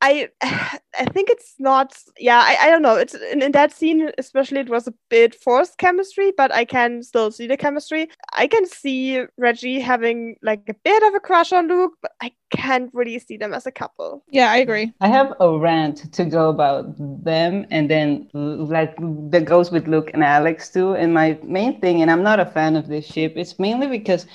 [0.00, 4.10] I I think it's not yeah I, I don't know it's in, in that scene
[4.18, 8.46] especially it was a bit forced chemistry but I can still see the chemistry I
[8.46, 12.90] can see Reggie having like a bit of a crush on Luke but I can't
[12.92, 14.92] really see them as a couple yeah, I agree.
[15.00, 16.94] I have a rant to go about
[17.24, 18.94] them, and then like
[19.30, 20.94] that goes with Luke and Alex too.
[20.94, 24.26] And my main thing, and I'm not a fan of this ship, it's mainly because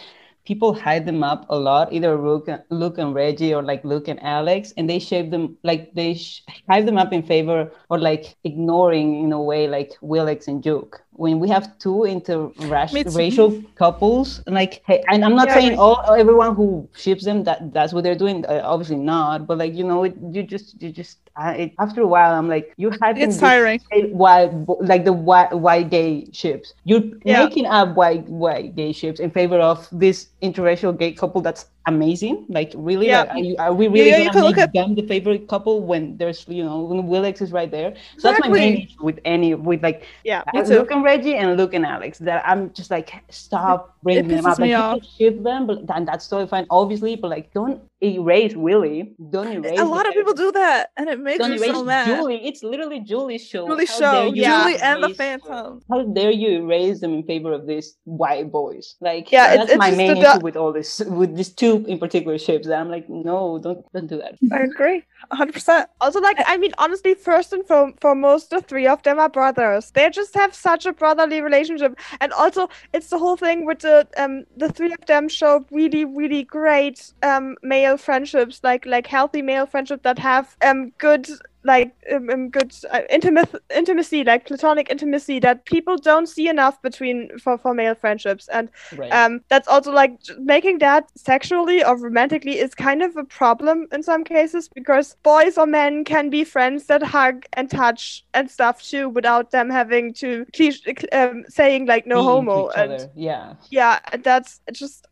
[0.46, 4.22] people hype them up a lot, either Luke, Luke and Reggie or like Luke and
[4.24, 8.36] Alex, and they shape them like they sh- hype them up in favor or like
[8.44, 11.02] ignoring in a way like Willex and Juke.
[11.12, 16.56] When we have two interracial couples, like hey, and I'm not Yeah, saying all everyone
[16.56, 18.46] who ships them that that's what they're doing.
[18.46, 22.08] Uh, obviously not, but like you know, it, you just you just I, after a
[22.08, 23.80] while, I'm like you're hyping It's tiring.
[24.12, 26.74] white like the white white gay ships.
[26.84, 27.44] You're Yeah.
[27.46, 32.46] making up white white gay ships in favor of this interracial gay couple that's amazing.
[32.50, 33.22] Like really, Yeah.
[33.22, 36.18] like, are, you, are we really yeah, gonna make at- them the favorite couple when
[36.18, 37.96] there's you know when Willex is right there?
[38.18, 40.44] So that's my main issue with any with like yeah.
[40.54, 42.20] Luke and Reggie and Luke and Alex.
[42.20, 44.60] That I'm just like stop bringing them up.
[44.60, 47.16] Like you can ship them, but and that's totally fine, obviously.
[47.16, 49.14] But like, don't erase Willie.
[49.30, 49.80] Don't erase.
[49.80, 52.08] A lot of people do that, and it makes me so mad.
[52.08, 52.46] Julie.
[52.46, 53.68] It's literally Julie's show.
[53.68, 54.64] Julie's How show, dare you Yeah.
[54.64, 55.82] Julie and the Phantom.
[55.90, 58.96] How dare you erase them in favor of these white boys?
[59.00, 62.00] Like, Yeah, that's it's my just main issue with all this, with these two in
[62.00, 62.68] particular ships.
[62.68, 64.38] That I'm like, no, don't, don't do that.
[64.52, 65.90] I agree, hundred percent.
[66.02, 69.92] Also, like, I mean, honestly, first and fo- foremost, the three of them are brothers.
[69.92, 74.08] They just have such a brotherly relationship, and also, it's the whole thing with the
[74.18, 79.42] um, the three of them show really, really great um male friendships, like like healthy
[79.42, 81.28] male friendship that have um good
[81.64, 86.82] like um, um, good uh, intimate intimacy, like platonic intimacy that people don't see enough
[86.82, 89.12] between for for male friendships, and Right.
[89.12, 94.04] um that's also like making that sexually or romantically is kind of a problem in
[94.04, 98.82] some cases because boys or men can be friends that hug and touch and stuff
[98.82, 103.10] too without them having to cliche- um, saying like no Be to homo and other.
[103.16, 103.54] Yeah.
[103.70, 105.08] yeah and that's just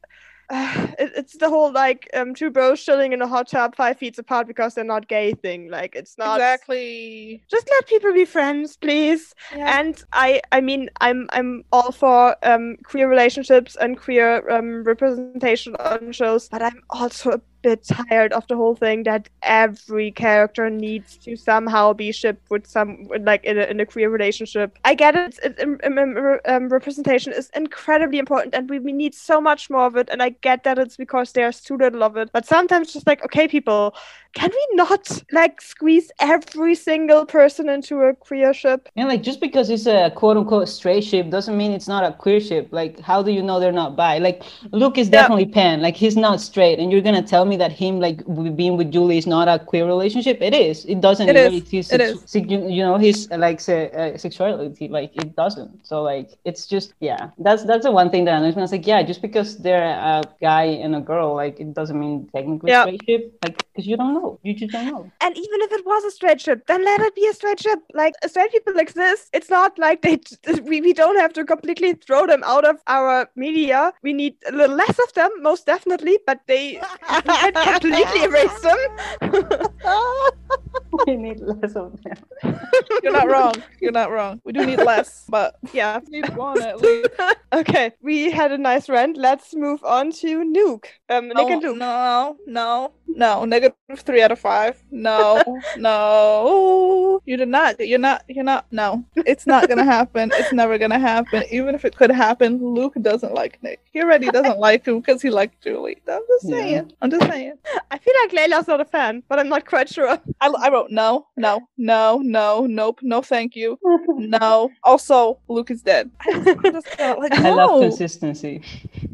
[0.99, 4.17] it, it's the whole like um two bros chilling in a hot tub five feet
[4.19, 7.41] apart because they're not gay thing like it's not Exactly.
[7.49, 9.79] just let people be friends please Yeah.
[9.79, 15.75] and I, I mean, I'm, I'm all for um, queer relationships and queer um, representation
[15.77, 20.69] on shows, but I'm also a bit tired of the whole thing that every character
[20.69, 24.77] needs to somehow be shipped with some like in a, in a queer relationship.
[24.85, 25.39] I get it.
[25.43, 29.85] it, it um, um, representation is incredibly important, and we, we need so much more
[29.85, 30.09] of it.
[30.11, 32.31] And I get that it's because there's too little of it.
[32.31, 33.95] But sometimes just like okay, people,
[34.33, 38.87] can we not like squeeze every single person into a queer ship?
[38.95, 42.15] And like just because it's a quote unquote straight ship doesn't mean it's not a
[42.15, 42.69] queer ship.
[42.71, 44.19] Like how do you know they're not bi?
[44.19, 45.53] Like Luke is definitely yeah.
[45.53, 45.81] pan.
[45.81, 48.23] Like he's not straight, and you're gonna tell me that him like
[48.55, 50.41] being with Julie is not a queer relationship?
[50.41, 50.85] It is.
[50.85, 51.69] It doesn't it is.
[51.69, 52.35] His, it is.
[52.35, 54.87] you know his like se- uh, sexuality.
[54.87, 55.85] Like it doesn't.
[55.85, 57.29] So like it's just yeah.
[57.37, 58.61] That's that's the one thing that annoys me.
[58.61, 61.99] I was like yeah, just because they're a guy and a girl, like it doesn't
[61.99, 62.83] mean technically yeah.
[62.83, 63.33] straight ship.
[63.43, 64.39] Like because you don't know.
[64.43, 65.11] You just don't know.
[65.21, 67.79] And even if it was a straight ship, then let it be a straight ship.
[67.93, 69.29] Like straight people exist.
[69.33, 70.19] It's not like they
[70.63, 73.93] we, we don't have to completely throw them out of our media.
[74.03, 76.81] We need a little less of them, most definitely, but they
[77.49, 78.77] can't completely erase them.
[81.07, 82.59] we need less of them.
[83.01, 83.53] You're not wrong.
[83.79, 84.41] You're not wrong.
[84.43, 87.09] We do need less, but yeah, we need one at least.
[87.53, 89.17] okay, we had a nice rant.
[89.17, 90.85] Let's move on to Nuke.
[91.09, 91.77] Um, Nick and Luke.
[91.77, 93.45] No, no, no.
[93.45, 94.81] Negative three out of five.
[94.91, 95.43] No,
[95.77, 97.21] no.
[97.25, 97.79] You did not.
[97.79, 98.23] You're not.
[98.27, 98.65] You're not.
[98.71, 100.31] No, it's not gonna happen.
[100.33, 101.43] It's never gonna happen.
[101.49, 103.79] Even if it could happen, Luke doesn't like Nick.
[103.91, 106.01] He already doesn't like him because he liked Julie.
[106.07, 106.73] I'm just saying.
[106.73, 106.95] Yeah.
[107.01, 107.53] I'm just saying.
[107.91, 110.09] I feel like Laila's not a fan, but I'm not quite sure.
[110.41, 113.77] I, I wrote no, no, no, no, nope, no, thank you,
[114.07, 114.69] no.
[114.83, 116.09] Also, Luke is dead.
[116.21, 116.31] I,
[116.71, 117.49] just, like, no.
[117.49, 118.61] I love consistency.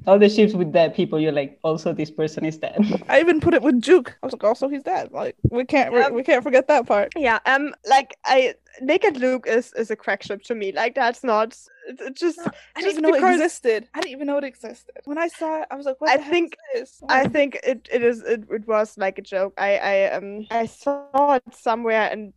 [0.05, 2.77] All the ships with dead people, you're like, also this person is dead.
[3.09, 4.17] I even put it with Juke.
[4.21, 5.11] I was like, also he's dead.
[5.11, 7.13] Like we can't um, we can't forget that part.
[7.15, 7.39] Yeah.
[7.45, 7.73] Um.
[7.85, 10.71] Like I Nick and Luke is is a crack ship to me.
[10.71, 11.57] Like that's not
[11.87, 12.37] it just.
[12.37, 13.87] No, I didn't even know it existed.
[13.93, 14.95] I didn't even know it existed.
[15.05, 16.57] When I saw it, I was like, "What?" I think.
[17.09, 18.21] I think it, it is.
[18.23, 19.53] It, it was like a joke.
[19.57, 22.33] I I um I saw it somewhere, and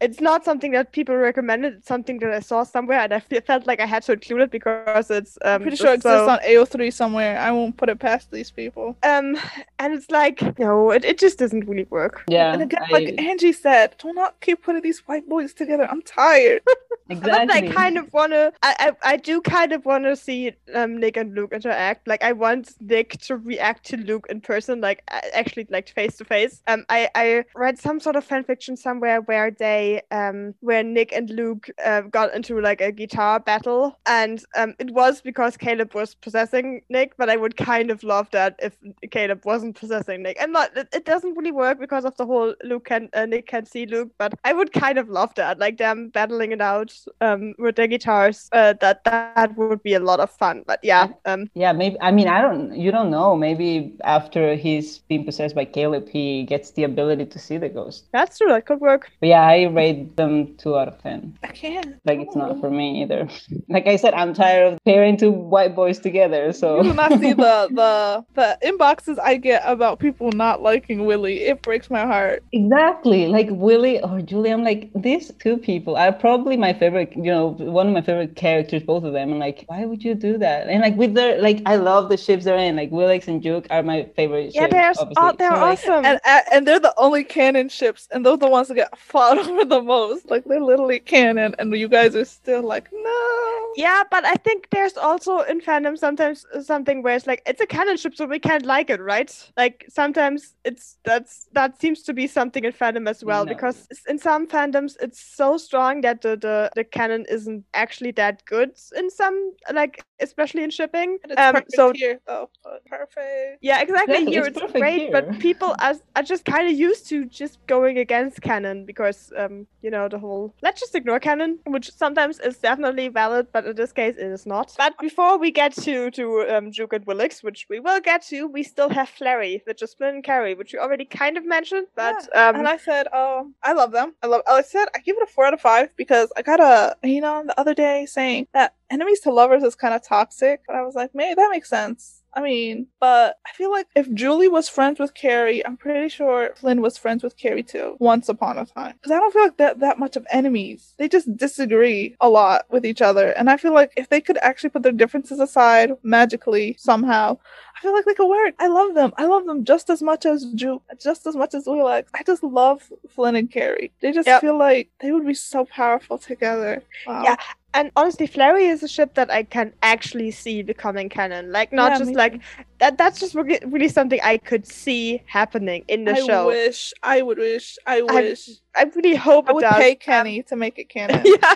[0.00, 1.74] it's not something that people recommended.
[1.74, 4.50] It's something that I saw somewhere, and I felt like I had to include it
[4.50, 5.38] because it's.
[5.42, 7.38] Um, I'm pretty sure it exists on AO3 somewhere.
[7.38, 8.96] I won't put it past these people.
[9.02, 9.36] Um,
[9.78, 12.24] and it's like no, it, it just doesn't really work.
[12.28, 12.52] Yeah.
[12.52, 12.90] And again, I...
[12.90, 15.83] like Angie said, do not keep putting these white boys together.
[15.90, 16.62] I'm tired.
[17.08, 17.30] exactly.
[17.30, 18.52] But I kind of wanna.
[18.62, 22.06] I, I I do kind of want to see um, Nick and Luke interact.
[22.06, 26.24] Like I want Nick to react to Luke in person, like actually like face to
[26.24, 26.62] face.
[26.66, 31.12] Um, I I read some sort of fan fiction somewhere where they um where Nick
[31.12, 35.94] and Luke uh, got into like a guitar battle, and um it was because Caleb
[35.94, 38.76] was possessing Nick, but I would kind of love that if
[39.10, 40.40] Caleb wasn't possessing Nick.
[40.40, 43.46] And not it, it doesn't really work because of the whole Luke can uh, Nick
[43.46, 46.94] can see Luke, but I would kind of love that, like them battling it out
[47.20, 48.48] um with their guitars.
[48.52, 50.64] Uh, that that would be a lot of fun.
[50.66, 51.96] But yeah, um, yeah, maybe.
[52.00, 52.74] I mean, I don't.
[52.76, 53.36] You don't know.
[53.36, 58.04] Maybe after he's been possessed by Caleb, he gets the ability to see the ghost.
[58.12, 58.48] That's true.
[58.48, 59.10] That could work.
[59.20, 61.36] But yeah, I rate them two out of ten.
[61.42, 61.96] I can't.
[62.04, 63.28] Like it's not for me either.
[63.68, 66.52] like I said, I'm tired of pairing two white boys together.
[66.52, 71.06] So you will not see the the the inboxes I get about people not liking
[71.06, 71.42] Willie.
[71.42, 72.42] It breaks my heart.
[72.52, 73.26] Exactly.
[73.26, 74.50] Like Willie or Julie.
[74.50, 77.12] I'm like these two people are probably my favorite.
[77.16, 79.30] You know, one of my favorite characters both of them.
[79.30, 80.68] And like, why would you do that?
[80.68, 82.76] And like with their like, I love the ships they're in.
[82.76, 84.54] Like Willex and Juke are my favorite.
[84.54, 88.08] Yeah, ships, they're oh, they're so, awesome, like, and and they're the only canon ships,
[88.12, 90.30] and those are the ones that get fought over the most.
[90.30, 93.72] Like they're literally canon, and you guys are still like, no.
[93.76, 97.66] Yeah, but I think there's also in fandom sometimes something where it's like it's a
[97.66, 99.32] canon ship, so we can't like it, right?
[99.56, 103.52] Like sometimes it's that's that seems to be something in fandom as well, no.
[103.52, 108.44] because in some fandoms it's so strong that the, the the canon isn't actually that
[108.44, 111.18] good in some like especially in shipping.
[111.36, 112.48] Um, so here, though.
[112.86, 113.58] perfect.
[113.60, 114.24] Yeah, exactly.
[114.24, 115.12] Yeah, here it's, it's great, here.
[115.12, 119.66] but people are, are just kind of used to just going against canon because um
[119.82, 123.76] you know the whole let's just ignore canon, which sometimes is definitely valid, but in
[123.76, 124.72] this case it is not.
[124.78, 126.24] But before we get to to
[126.54, 129.94] um, Juke and Willex, which we will get to, we still have Flary, which is
[129.94, 131.86] Flynn and Carrie, which we already kind of mentioned.
[131.94, 132.48] But yeah.
[132.48, 134.14] um, and I said, oh, I love them.
[134.22, 134.42] I love.
[134.48, 137.20] I said I give it a four out of five because I got a you
[137.20, 140.82] know the other day saying that enemies to lovers is kind of toxic, but I
[140.82, 142.22] was like, maybe that makes sense.
[142.36, 146.50] I mean, but I feel like if Julie was friends with Carrie, I'm pretty sure
[146.56, 148.94] Flynn was friends with Carrie too, once upon a time.
[148.96, 150.94] Because I don't feel like that that much of enemies.
[150.98, 153.28] They just disagree a lot with each other.
[153.30, 157.38] And I feel like if they could actually put their differences aside magically somehow,
[157.76, 158.54] I feel like they could work.
[158.58, 159.12] I love them.
[159.16, 162.10] I love them just as much as Juke, just as much as Willex.
[162.14, 163.92] I just love Flynn and Carrie.
[164.00, 164.40] They just yep.
[164.40, 166.82] feel like they would be so powerful together.
[167.06, 167.22] Wow.
[167.22, 167.36] Yeah,
[167.74, 171.50] and honestly, Flary is a ship that I can actually see becoming canon.
[171.50, 172.40] Like not yeah, just like
[172.84, 176.42] that that's just really, really something I could see happening in the I show.
[176.42, 176.92] I wish.
[177.02, 177.78] I would wish.
[177.86, 178.50] I wish.
[178.76, 179.76] I really hope I it would does.
[179.76, 181.22] pay Um, Kenny to make it canon.
[181.24, 181.54] yeah.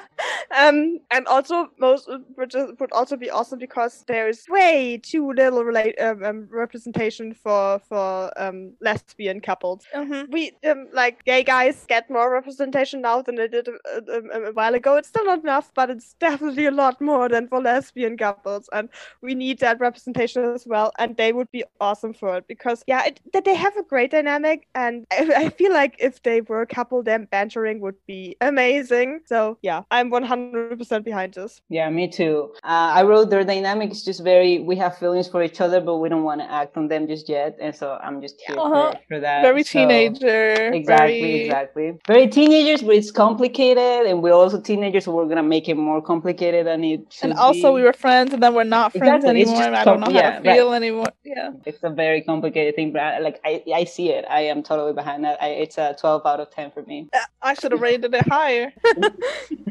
[0.57, 5.65] Um, and also most would just would also be awesome because there's way too little
[5.65, 9.85] relate um, um representation for for um lesbian couples.
[9.95, 10.31] Mhm.
[10.31, 14.53] We um like gay guys get more representation now than they did a, a, a
[14.53, 14.97] while ago.
[14.97, 18.89] It's still not enough, but it's definitely a lot more than for lesbian couples, and
[19.21, 20.93] we need that representation as well.
[20.99, 24.11] And they would be awesome for it because yeah, it, that they have a great
[24.11, 28.37] dynamic, and I, I feel like if they were a couple, them bantering would be
[28.41, 29.21] amazing.
[29.27, 31.61] So yeah, I'm 100% behind this.
[31.69, 32.55] Yeah, me too.
[32.65, 34.61] Uh, I wrote their dynamic is just very.
[34.61, 37.29] We have feelings for each other, but we don't want to act on them just
[37.29, 38.93] yet, and so I'm just here Uh-huh.
[38.93, 39.43] for, for that.
[39.43, 40.53] Very So- teenager.
[40.81, 41.89] Exactly, very- exactly.
[42.07, 46.01] Very teenagers, but it's complicated, and we're also teenagers, so we're gonna make it more
[46.01, 47.81] complicated than it should And also, be.
[47.81, 49.63] we were friends, and then we're not friends Exactly, anymore.
[49.63, 50.57] and I don't know com- how yeah, to right.
[50.57, 51.13] feel anymore.
[51.25, 51.53] Yeah.
[51.65, 54.25] It's a very complicated thing, but I, like I, I see it.
[54.29, 55.43] I am totally behind that.
[55.43, 57.09] I, it's a 12 out of 10 for me.
[57.43, 58.73] I should have rated it higher.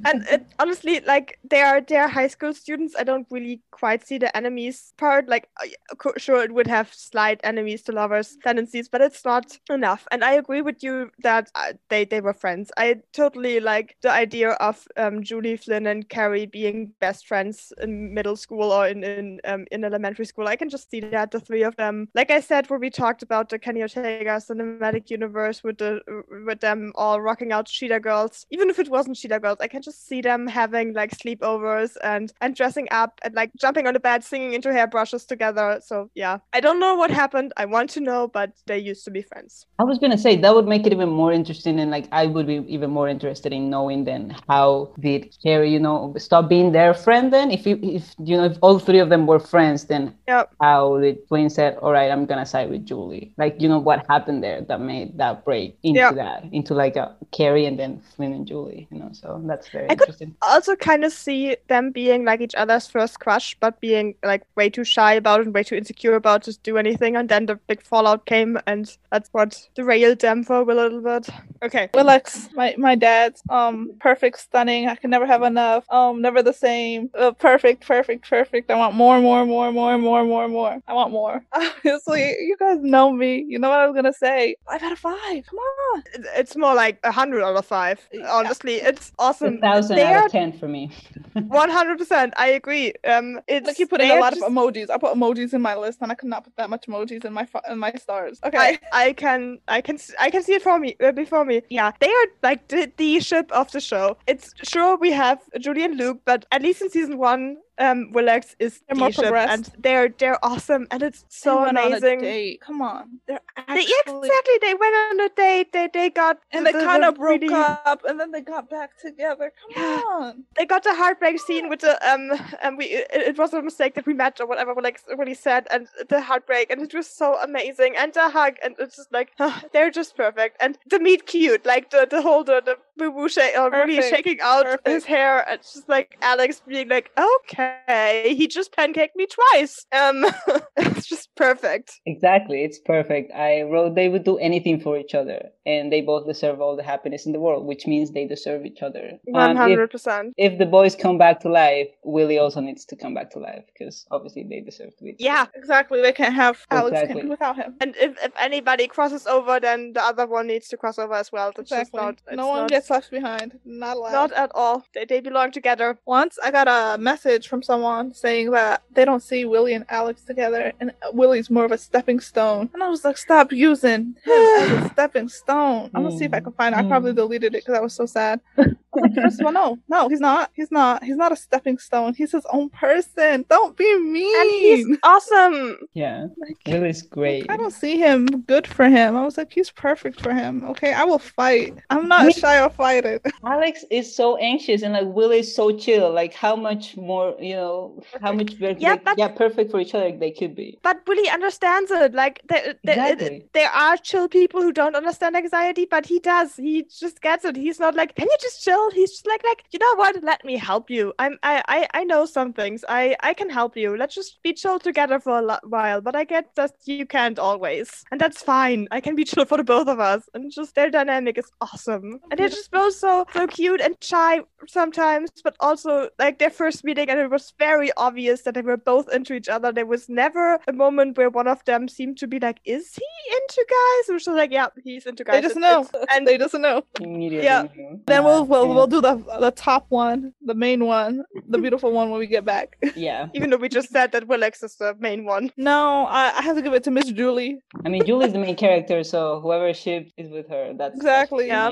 [0.06, 2.96] and it, honestly, like they are they are high school students.
[2.98, 5.28] I don't really quite see the enemies part.
[5.28, 9.58] Like, uh, yeah, sure, it would have slight enemies to lovers tendencies, but it's not
[9.70, 10.08] enough.
[10.12, 12.72] And I agree with you that uh, they they were friends.
[12.78, 18.14] I totally like the idea of um, Julie Flynn and Carrie being best friends in
[18.14, 20.48] middle school or in in um, in elementary school.
[20.48, 22.08] I can just see that the three of them.
[22.14, 26.02] Like I said, where we talked about the Kenny Ortega cinematic universe with the
[26.46, 28.46] with them all rocking out Cheetah Girls.
[28.52, 32.32] Even if it wasn't Cheetah Girls, I can just see them having like sleepovers and
[32.42, 35.80] and dressing up and like jumping on the bed, singing into hairbrushes together.
[35.84, 37.54] So yeah, I don't know what happened.
[37.58, 39.66] I want to know, but they used to be friends.
[39.80, 42.48] I was gonna say that would make it even more interesting, and like I would
[42.48, 46.94] be even more interested in knowing then how did Carrie, you know, stop being their
[46.94, 47.32] friend?
[47.32, 50.54] Then, if you, if you know, if all three of them were friends, then Yep.
[50.62, 53.32] how did Flynn said, "All right, I'm gonna side with Julie"?
[53.38, 56.12] Like, you know, what happened there that made that break into Yeah.
[56.12, 59.10] that, into like a Carrie and then Flynn and Julie, you know?
[59.14, 60.36] So that's very interesting.
[60.42, 64.16] I could- also kind of see them being like each other's first crush, but being
[64.24, 67.16] like way too shy about it and way too insecure about just do anything.
[67.16, 71.28] And then the big fallout came, and that's what derailed them for a little bit.
[71.64, 71.90] Okay.
[71.96, 74.88] Alex, my my dad's um perfect, stunning.
[74.88, 75.86] I can never have enough.
[75.90, 77.10] Um, never the same.
[77.14, 78.70] Uh, perfect, perfect, perfect.
[78.72, 80.82] I want more, more, more, more, more, more, more.
[80.88, 81.36] I want more.
[81.54, 83.32] Obviously, you guys know me.
[83.48, 84.56] You know what I was gonna say.
[84.70, 85.40] Five out of five.
[85.50, 86.04] Come on.
[86.40, 87.98] It's more like a hundred out of five.
[88.12, 88.32] Yeah.
[88.38, 89.60] Honestly, it's A awesome.
[89.60, 90.84] thousand They out of ten for me.
[91.62, 92.34] one hundred percent.
[92.38, 92.88] I agree.
[93.14, 94.90] Um, it's Like you put in a lot just- of emojis.
[94.90, 97.34] I put emojis in my list, and I could not put that much emojis in
[97.34, 98.40] my fu- in my stars.
[98.44, 98.58] Okay.
[98.58, 101.62] I, I can I can I can see it for me uh, before me.
[101.70, 104.18] Yeah, they are like the, the ship of the show.
[104.28, 108.56] It's sure we have Julie and Luke, but at least in season one, um, Willex
[108.60, 109.54] is They're the more progressed.
[109.54, 112.22] and they're they're awesome, and it's They so on amazing.
[112.22, 112.62] date.
[112.62, 113.20] Come on.
[113.28, 113.94] They're They, actually.
[114.08, 114.58] yeah, exactly.
[114.62, 115.74] They went on a date.
[115.74, 118.32] They they got And the- they the- kind the of broke really- up, and then
[118.32, 119.52] they got back together.
[119.62, 120.02] Come Yeah.
[120.08, 120.44] on.
[120.56, 123.94] They got the heartbreak scene with the um and we it, it was a mistake
[123.96, 127.36] that we met or whatever like really said and the heartbreak and it was so
[127.42, 129.32] amazing and the hug and it's just like
[129.74, 133.30] they're just perfect and the meet cute like the the whole the, the boo boo
[133.30, 134.88] shake uh, really shaking out Perfect.
[134.88, 139.86] his hair and it's just like Alex being like okay he just pancaked me twice
[139.92, 140.26] um
[140.78, 143.32] it's just perfect Exactly, it's perfect.
[143.34, 146.84] I wrote they would do anything for each other, and they both deserve all the
[146.84, 149.12] happiness in the world, which means they deserve each other.
[149.26, 152.86] one Um, if, hundred percent if the boys come back to life, Willie also needs
[152.86, 155.16] to come back to life because obviously they deserve to be.
[155.20, 156.02] yeah Exactly.
[156.02, 157.26] They can't have Alex Exactly.
[157.30, 157.76] without him.
[157.82, 161.32] and if, if anybody crosses over then the other one needs to cross over as
[161.32, 163.60] well it's just not no one not- gets left behind.
[163.66, 164.12] Not allowed.
[164.12, 164.86] Not at all.
[164.94, 165.98] They, they belong together.
[166.06, 170.24] Once I got a message from someone saying that they don't see Willie and Alex
[170.24, 172.70] together, and Willie's more of a stepping stone.
[172.74, 175.90] And I was like, stop using him as a stepping stone.
[175.94, 176.80] I'm gonna see if I can find it.
[176.80, 176.90] I mm.
[176.90, 178.40] probably deleted it because I was so sad.
[178.58, 178.64] I
[178.94, 180.52] was like, first of all, no, no, he's not.
[180.56, 181.04] He's not.
[181.04, 182.14] He's not a stepping stone.
[182.14, 183.46] He's his own person.
[183.50, 184.40] Don't be mean.
[184.40, 185.78] And he's awesome.
[185.94, 187.50] Yeah, Like, Willie's great.
[187.50, 189.16] I don't see him good for him.
[189.16, 190.64] I was like, he's perfect for him.
[190.66, 191.76] Okay, I will fight.
[191.90, 193.20] I'm not Me- shy of fighting.
[193.46, 196.12] Alex is so anxious and like Willie is so chill.
[196.12, 199.94] Like how much more, you know, how much better, Yeah, but- yeah, perfect for each
[199.96, 200.78] other they could be.
[200.84, 202.14] But Willie understands it.
[202.14, 203.46] Like there, there, Exactly.
[203.54, 206.56] there are chill people who don't understand anxiety, but he does.
[206.56, 207.56] He just gets it.
[207.56, 208.92] He's not like, can you just chill.
[208.92, 210.24] He's just like like you know what?
[210.24, 211.14] Let me help you.
[211.20, 212.86] I'm I I, I know some things.
[212.88, 213.98] I I can help you.
[213.98, 216.02] Let's just be chill together for a while.
[216.02, 218.88] But I get that you can't always, and that's fine.
[218.92, 222.20] I can be chill for the both of us, and just their dynamic is awesome.
[222.30, 226.84] And they're just both so so cute and shy sometimes, but also like their first
[226.84, 229.72] meeting, and it was very obvious that they were both into each other.
[229.72, 233.06] There was never a moment where one of them seemed to be like, "Is he
[233.38, 236.28] into guys?" Or was like, "Yeah, he's into guys." They just It's- know, it's- and
[236.28, 236.84] they just know.
[237.00, 237.46] Immediately.
[237.46, 237.68] Yeah.
[237.76, 238.02] knew.
[238.08, 238.74] Then we'll we'll, Yeah.
[238.74, 242.46] we'll do the the top one, the main one, the beautiful one when we get
[242.46, 242.78] back.
[242.96, 243.28] Yeah.
[243.34, 245.52] even though we just said that Willex is the main one.
[245.58, 247.60] No, I, I have to give it to Miss Julie.
[247.86, 251.46] I mean, Julie's the main character, so whoever ship is with her, that's that's Exactly.
[251.46, 251.70] the Yeah.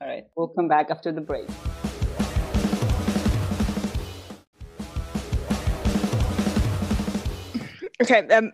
[0.00, 1.48] All right, we'll come back after the break.
[8.02, 8.52] Okay, um,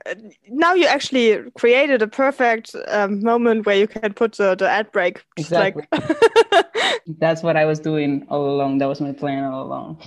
[0.49, 4.93] now you actually created a perfect um, moment where you can put the, the ad
[4.93, 5.25] break.
[5.37, 5.77] Just like-
[7.19, 8.79] That's what I was doing all along.
[8.79, 10.01] That was my plan all along.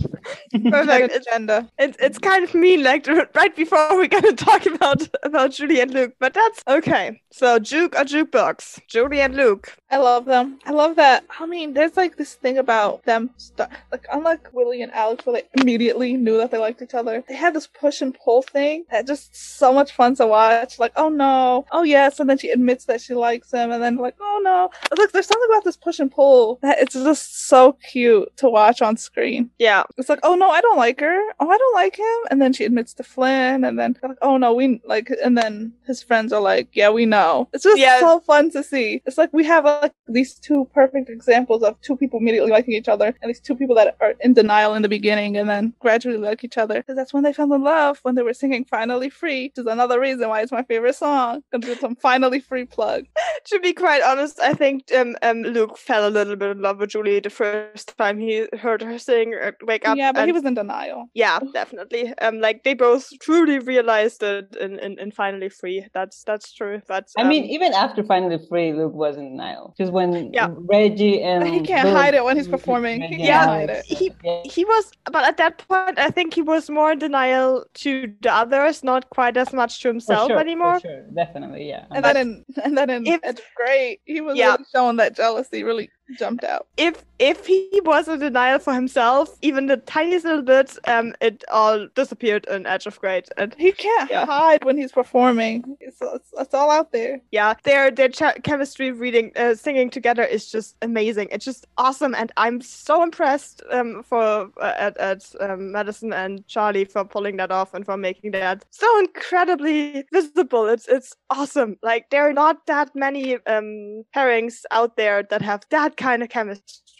[0.69, 1.15] Perfect.
[1.27, 1.69] Agenda.
[1.77, 3.05] It's it's kind of mean, like
[3.35, 7.21] right before we're gonna talk about about Julie and Luke, but that's okay.
[7.31, 9.75] So Juke or jukebox, Julie and Luke.
[9.91, 10.59] I love them.
[10.65, 11.25] I love that.
[11.39, 15.41] I mean, there's like this thing about them, st- like unlike Willie and Alex, where
[15.41, 17.23] they immediately knew that they liked each other.
[17.27, 20.79] They had this push and pull thing that just so much fun to watch.
[20.79, 23.97] Like, oh no, oh yes, and then she admits that she likes him, and then
[23.97, 24.69] like, oh no.
[24.97, 28.81] Look, there's something about this push and pull that it's just so cute to watch
[28.81, 29.49] on screen.
[29.59, 31.19] Yeah, It's like, oh no, I don't like her.
[31.39, 32.17] Oh, I don't like him.
[32.29, 35.73] And then she admits to Flynn, and then like, oh no, we like, and then
[35.85, 37.49] his friends are like, yeah, we know.
[37.53, 39.01] It's just so fun to see.
[39.05, 42.87] It's like we have like these two perfect examples of two people immediately liking each
[42.89, 46.17] other, and these two people that are in denial in the beginning, and then gradually
[46.17, 46.75] like each other.
[46.75, 49.65] Because that's when they fell in love when they were singing "Finally Free," which is
[49.77, 51.41] another reason why it's my favorite song.
[51.51, 53.05] Gonna do some "Finally Free" plug.
[53.51, 56.79] to be quite honest, I think um, um Luke fell a little bit in love
[56.79, 60.31] with Julie the first time he heard her sing uh, "Wake Up." yeah, but he
[60.33, 61.07] was in denial.
[61.13, 62.13] Yeah, definitely.
[62.21, 65.87] Um, like they both truly realized it in, in, in finally free.
[65.93, 66.81] That's that's true.
[66.87, 69.73] But I mean, um, even after finally free, Luke was in denial.
[69.77, 70.49] because when Yeah.
[70.57, 73.01] Reggie and He can't Luke- hide it when he's performing.
[73.01, 73.81] He Yeah.
[73.85, 74.11] he
[74.43, 78.33] he was, but at that point, I think he was more in denial to the
[78.33, 80.79] others, not quite as much to For himself sure, for anymore.
[80.79, 81.85] sure, definitely, yeah.
[81.91, 84.01] And But then in and then in if- it's great.
[84.05, 84.51] He was Yeah.
[84.53, 86.67] really showing that jealousy really jumped out.
[86.77, 91.43] If if he was in denial for himself, even the tiniest little bit, um, it
[91.49, 93.29] all disappeared in Edge of Great.
[93.37, 94.25] And He can't Yeah.
[94.25, 95.77] hide when he's performing.
[95.79, 97.21] It's, it's, it's all out there.
[97.31, 101.29] yeah, their their ch- chemistry, reading, uh, singing together is just amazing.
[101.31, 106.45] It's just awesome, and I'm so impressed um for uh, at at um, Madison and
[106.47, 110.67] Charlie for pulling that off and for making that so incredibly visible.
[110.67, 111.77] It's it's awesome.
[111.81, 116.29] Like there are not that many um pairings out there that have that kind of
[116.29, 116.94] chemistry.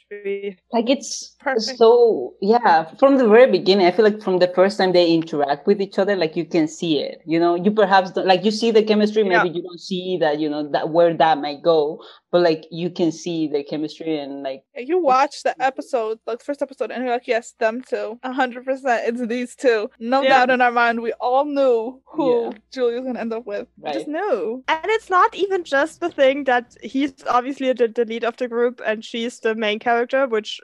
[0.71, 1.77] Like it's Perfect.
[1.77, 5.65] so yeah from the very beginning i feel like from the first time they interact
[5.65, 8.51] with each other like you can see it you know you perhaps don't, like you
[8.51, 9.43] see the chemistry Yeah.
[9.43, 11.99] maybe you don't see that you know that where that might go
[12.31, 16.61] but like you can see the chemistry and like You watch the episode, like first
[16.61, 18.19] episode, and you're like, yes, them two.
[18.23, 19.89] A hundred percent, it's these two.
[19.99, 20.29] No Yeah.
[20.31, 22.57] doubt in our mind, we all knew who Yeah.
[22.73, 23.67] Julie was gonna end up with.
[23.77, 23.93] We Right.
[23.93, 24.65] just knew.
[24.67, 28.49] And it's not even just the thing that he's obviously the, the lead of the
[28.49, 30.59] group and she's the main character, which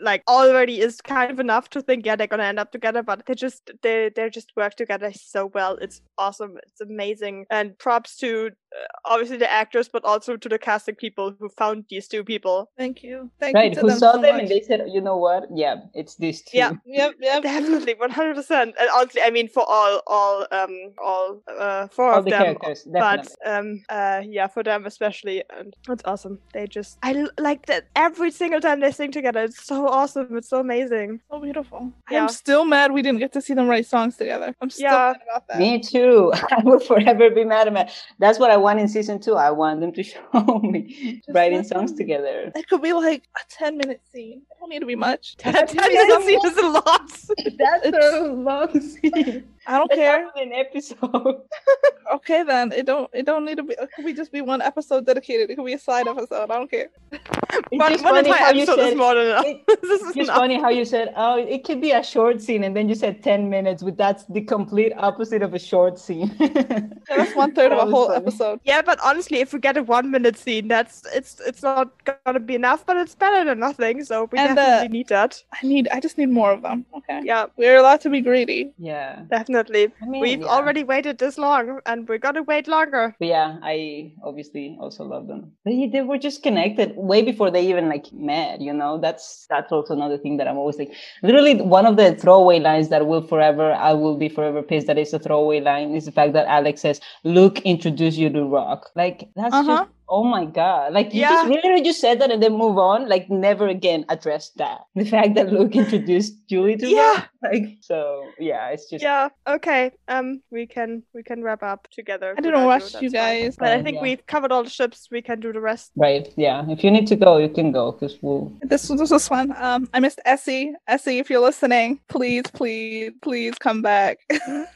[0.00, 3.02] like already is kind of enough to think, yeah, they're gonna end up together.
[3.02, 5.76] But they just they they just work together so well.
[5.76, 6.58] It's awesome.
[6.66, 7.46] It's amazing.
[7.50, 8.63] And props to uh,
[9.04, 12.70] obviously the actors, but also to the casting people who found these two people.
[12.76, 13.30] Thank you.
[13.40, 14.40] Thank right you to who them saw so them much.
[14.42, 16.72] and they said you know what yeah it's these two Yeah.
[16.84, 17.42] yeah, yep.
[17.42, 18.74] Definitely, one hundred percent.
[18.80, 22.42] And honestly, I mean, for all all um all uh four all of the them,
[22.42, 27.12] characters definitely but um uh yeah for them especially and it's awesome they just i
[27.14, 31.20] l- like that every single time they sing together it's so awesome it's so amazing
[31.30, 31.92] So beautiful.
[32.10, 32.22] Yeah.
[32.22, 34.54] I'm still mad we didn't get to see them write songs together.
[34.60, 35.12] I'm still Yeah.
[35.12, 35.58] mad about that.
[35.58, 39.16] me too i will forever be mad at it that's what i want in season
[39.24, 40.80] two i want them to show me
[41.24, 44.38] Just writing songs together It could be like a 10 minute scene.
[44.50, 45.36] It don't need to be much.
[45.44, 47.10] that that scene is a lot
[47.58, 50.24] that's a long scene I don't That's care.
[50.24, 51.42] not an episode
[52.14, 52.70] Okay then.
[52.72, 55.50] It don't it don't need to be it could be just be one episode dedicated.
[55.50, 56.50] It could be a side episode.
[56.50, 56.88] I don't care.
[57.10, 57.22] It's
[57.70, 60.16] one, just one funny how you is said- more than enough it- this is It's
[60.28, 60.36] enough.
[60.36, 63.22] funny how you said, "Oh, it could be a short scene," and then you said
[63.22, 63.82] ten minutes.
[63.82, 66.30] But that's the complete opposite of a short scene.
[67.08, 68.16] That's one third of a whole funny.
[68.26, 68.60] episode.
[68.64, 71.90] yeah but honestly if we get a one minute scene that's it's it's not
[72.24, 75.42] gonna be enough but it's better than nothing so we And, uh, definitely need that
[75.52, 76.84] I need I just need more of them.
[76.98, 77.20] Okay.
[77.24, 78.72] yeah We're allowed to be greedy.
[78.78, 79.20] Yeah.
[79.30, 79.92] definitely definitely.
[80.02, 80.46] I mean, We've yeah.
[80.46, 83.14] already waited this long, and we're gonna wait longer.
[83.18, 85.52] But yeah, I obviously also love them.
[85.64, 88.60] They they were just connected way before they even like met.
[88.60, 90.92] You know, that's that's also another thing that I'm always like.
[91.22, 94.98] Literally, one of the throwaway lines that will forever I will be forever pissed that
[94.98, 98.90] it's a throwaway line is the fact that Alex says, "Luke introduced you to Rock."
[98.96, 99.64] Like that's Uh-huh.
[99.66, 100.92] just oh my god!
[100.92, 101.30] Like you Yeah.
[101.30, 103.08] just literally just said that and then move on.
[103.08, 104.80] Like never again address that.
[104.94, 107.14] The fact that Luke introduced Julie to Yeah.
[107.14, 107.28] Rock.
[107.44, 109.28] Like so, yeah, it's just Yeah.
[109.46, 109.92] Okay.
[110.08, 112.32] Um, we can we can wrap up together.
[112.36, 113.42] I didn't without rush you that's fine.
[113.42, 113.56] guys.
[113.56, 114.02] But I think yeah.
[114.02, 115.08] we've covered all the ships.
[115.10, 115.92] We can do the rest.
[115.96, 116.32] right.
[116.36, 119.28] Yeah, if you need to go, you can go because we'll This was this was
[119.28, 119.52] fun.
[119.58, 120.72] Um, I missed Essie.
[120.88, 124.18] Essie, if you're listening, please, please, please come back.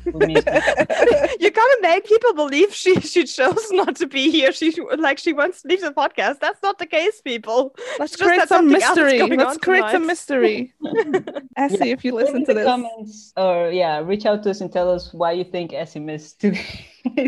[0.05, 0.43] we'll you.
[1.41, 4.53] you gotta make people believe she she chose not to be here.
[4.53, 6.41] She like she wants to leave the podcast.
[6.41, 7.75] That's not the case, people.
[7.99, 9.37] Let's Just create that some something else is mystery.
[9.37, 10.75] Let's on create some mystery.
[11.57, 12.67] Essie, if you listen in to the this.
[12.67, 16.41] comments or yeah, reach out to us and tell us why you think Essie missed
[16.41, 16.87] today.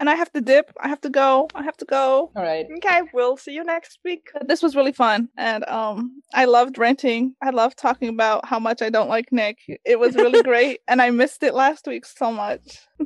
[0.00, 0.72] And I have to dip.
[0.80, 1.48] I have to go.
[1.54, 2.30] I have to go.
[2.34, 2.66] All right.
[2.78, 4.30] Okay, we'll see you next week.
[4.46, 5.28] This was really fun.
[5.36, 7.34] And um I loved renting.
[7.42, 9.58] I loved talking about how much I don't like Nick.
[9.84, 10.80] It was really great.
[10.88, 12.80] And I missed it last week so much.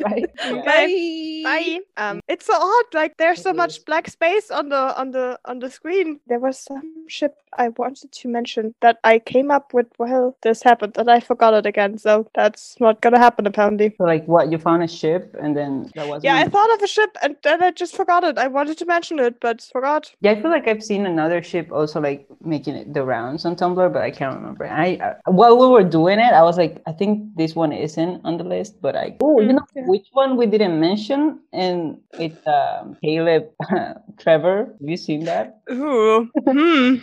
[0.00, 0.26] Right.
[0.44, 0.52] Yeah.
[0.52, 1.42] Okay.
[1.44, 1.80] Bye.
[1.96, 2.84] Um, it's so odd.
[2.92, 6.20] Like there's so much black space on the on the on the screen.
[6.26, 10.62] There was some ship I wanted to mention that I came up with while this
[10.62, 11.98] happened, and I forgot it again.
[11.98, 13.94] So that's not gonna happen apparently.
[13.96, 16.82] So like what you found a ship and then that wasn't Yeah, I thought of
[16.82, 18.38] a ship and then I just forgot it.
[18.38, 20.12] I wanted to mention it, but forgot.
[20.20, 23.56] Yeah, I feel like I've seen another ship also like making it the rounds on
[23.56, 24.66] Tumblr, but I can't remember.
[24.66, 28.20] I, I while we were doing it, I was like, I think this one isn't
[28.24, 29.82] on the list, but I oh, you know yeah.
[29.86, 33.50] which one we didn't mention, and it's um, Caleb
[34.18, 34.74] Trevor.
[34.80, 35.60] Have you seen that?
[35.70, 36.96] Ooh, hmm.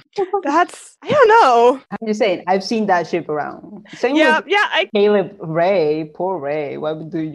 [0.44, 1.82] That's I don't know.
[1.92, 3.88] I'm just saying, I've seen that ship around.
[3.94, 4.66] Same Yeah, yeah.
[4.72, 6.12] I Caleb Ray.
[6.14, 6.78] Poor Ray.
[6.78, 7.32] Why would do you?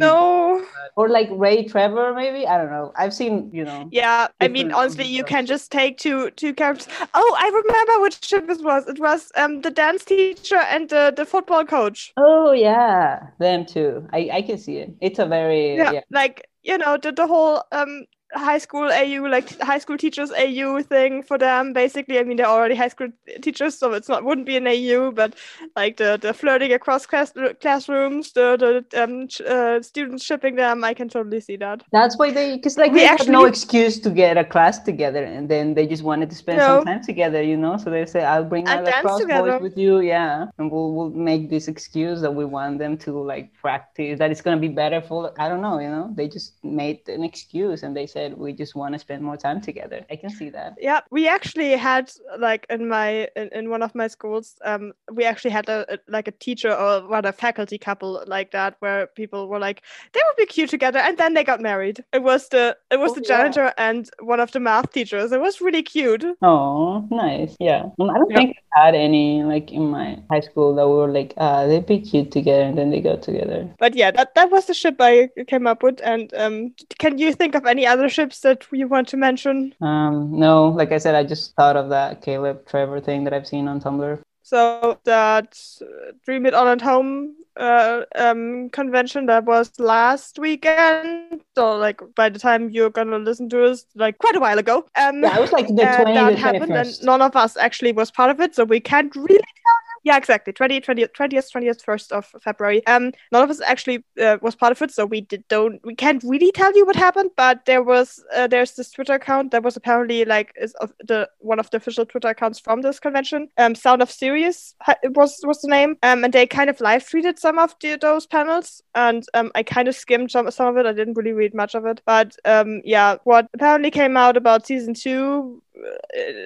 [0.58, 0.66] Know.
[0.96, 2.46] Or like Ray Trevor, maybe.
[2.46, 2.92] I don't know.
[2.96, 3.88] I've seen, you know.
[3.90, 6.88] Yeah, I mean, honestly, you can just take two two characters.
[7.14, 8.86] Oh, I remember which ship it was.
[8.88, 12.12] It was um the dance teacher and the the football coach.
[12.16, 14.06] Oh yeah, them too.
[14.12, 14.94] I I can see it.
[15.00, 16.00] It's a very Yeah, yeah.
[16.10, 20.82] like you know the the whole um high school AU like high school teachers AU
[20.82, 21.72] thing for them.
[21.72, 23.08] Basically, I mean they're already high school
[23.42, 25.34] teachers, so it's not wouldn't be an AU, but
[25.76, 28.56] like the the flirting across class, classrooms, the
[28.90, 30.84] the um uh, students shipping them.
[30.84, 31.82] I can totally see that.
[31.92, 35.24] That's why they, because like We they had no excuse to get a class together,
[35.24, 36.64] and then they just wanted to spend No.
[36.64, 37.76] some time together, you know.
[37.78, 41.48] So they say, "I'll bring my lacrosse boys with you, yeah, and we'll we'll make
[41.50, 44.18] this excuse that we want them to like practice.
[44.20, 46.12] That it's gonna be better for I don't know, you know.
[46.14, 49.60] They just made an excuse, and they said we just want to spend more time
[49.60, 50.04] together.
[50.10, 50.74] I can see that.
[50.78, 55.24] Yeah, we actually had like in my in, in one of my schools, um, we
[55.24, 59.48] actually had a, a like a teacher or rather faculty couple like that where people
[59.48, 62.04] were like they would be cute together, and then they got married.
[62.12, 63.26] It was the it was Oh, the yeah.
[63.26, 65.32] janitor and one of the math teachers.
[65.32, 66.24] It was really cute.
[66.42, 67.56] Oh, nice.
[67.60, 67.90] Yeah.
[68.00, 68.36] Um, I don't Yeah.
[68.36, 71.86] think I had any like in my high school that we were like, uh, they'd
[71.86, 73.74] be cute together, and then they got together.
[73.78, 76.00] But yeah, that that was the ship I came up with.
[76.02, 79.74] And um, can you think of any other ships that you want to mention?
[79.80, 83.46] Um, no, like I said, I just thought of that Caleb Trevor thing that I've
[83.46, 84.20] seen on Tumblr.
[84.42, 91.42] So that uh, Dream It On at Home uh, um, convention that was last weekend.
[91.56, 94.86] So like by the time you're gonna listen to us, like quite a while ago.
[94.96, 97.92] Um, Yeah, it was like the uh, 20 that happened, and none of us actually
[97.92, 99.89] was part of it, so we can't really tell you.
[100.02, 100.52] Yeah, exactly.
[100.52, 102.86] 20, 20, 20th, 20th, 1st of February.
[102.86, 105.94] Um, none of us actually uh, was part of it, so we did don't we
[105.94, 107.30] can't really tell you what happened.
[107.36, 111.28] But there was uh, there's this Twitter account that was apparently like is of the
[111.40, 113.48] one of the official Twitter accounts from this convention.
[113.58, 114.74] Um, Sound of Serious
[115.10, 115.96] was was the name.
[116.02, 119.62] Um, and they kind of live tweeted some of the, those panels, and um, I
[119.62, 120.86] kind of skimmed some some of it.
[120.86, 124.66] I didn't really read much of it, but um, yeah, what apparently came out about
[124.66, 125.62] season two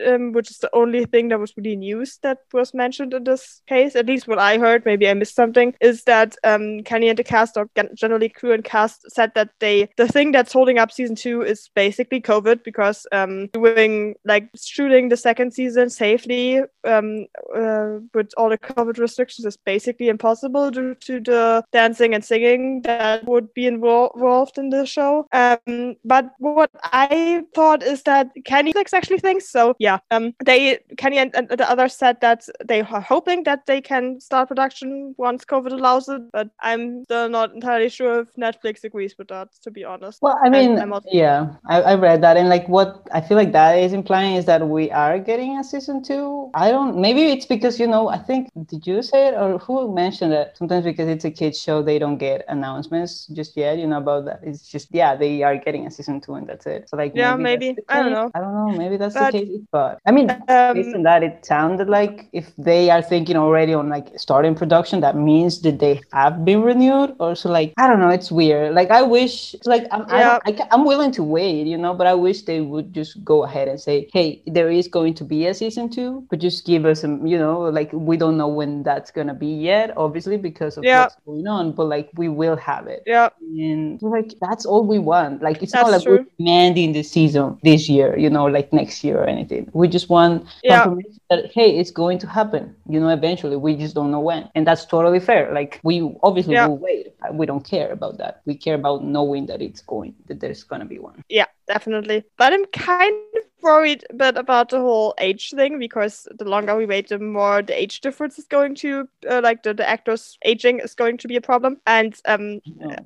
[0.06, 3.62] um, which is the only thing that was really news that was mentioned in this
[3.66, 7.18] case, at least what I heard, maybe I missed something, is that um, Kenny and
[7.18, 10.92] the cast, or generally crew and cast, said that they the thing that's holding up
[10.92, 17.26] season two is basically COVID because um, doing like shooting the second season safely um,
[17.54, 22.82] uh, with all the COVID restrictions is basically impossible due to the dancing and singing
[22.82, 25.26] that would be involved in the show.
[25.32, 29.48] Um, but what I thought is that Kenny actually things.
[29.48, 33.66] So yeah, um, they Kenny and, and the others said that they are hoping that
[33.66, 38.28] they can start production once COVID allows it, but I'm still not entirely sure if
[38.34, 39.48] Netflix agrees with that.
[39.62, 40.22] To be honest.
[40.22, 43.36] Well, I mean, I'm, I'm yeah, I, I read that, and like what I feel
[43.36, 46.50] like that is implying is that we are getting a season two.
[46.54, 46.98] I don't.
[46.98, 48.08] Maybe it's because you know.
[48.08, 50.56] I think did you say it or who mentioned it?
[50.56, 53.78] Sometimes because it's a kids show, they don't get announcements just yet.
[53.78, 54.40] You know about that.
[54.42, 56.88] It's just yeah, they are getting a season two, and that's it.
[56.88, 57.82] So like yeah, maybe, maybe.
[57.88, 58.30] I don't know.
[58.34, 58.78] I don't know.
[58.78, 59.60] Maybe that's but, the case.
[59.70, 63.74] But I mean, um, based on that, it sounded like if they are thinking already
[63.74, 67.14] on like starting production, that means that they have been renewed.
[67.20, 68.08] Or so like I don't know.
[68.08, 68.74] It's weird.
[68.74, 70.38] Like I wish like I'm yeah.
[70.46, 73.44] I I, I'm willing to wait, you know, but I wish they would just go
[73.44, 76.84] ahead and say, hey, there is going to be a season two, but just give
[76.84, 80.76] us some, you know, like we don't know when that's gonna be yet, obviously because
[80.76, 81.04] of yeah.
[81.04, 83.02] what's going on, but like we will have it.
[83.06, 83.30] Yeah.
[83.40, 85.42] And like that's all we want.
[85.42, 86.18] Like it's that's not like true.
[86.18, 89.68] we're demanding the season this year, you know, like next year or anything.
[89.72, 90.84] We just want yeah.
[90.84, 93.56] confirmation that hey, it's going to happen, you know, eventually.
[93.56, 94.50] We just don't know when.
[94.54, 95.52] And that's totally fair.
[95.52, 96.66] Like we obviously yeah.
[96.66, 97.14] will wait.
[97.32, 98.42] We don't care about that.
[98.44, 101.24] We care about knowing that it's going that there's gonna be one.
[101.28, 102.24] Yeah, definitely.
[102.36, 106.76] But I'm kind of worried a bit about the whole age thing because the longer
[106.76, 110.38] we wait, the more the age difference is going to, uh, like the, the actors
[110.44, 111.80] aging is going to be a problem.
[111.86, 112.98] And um, yeah.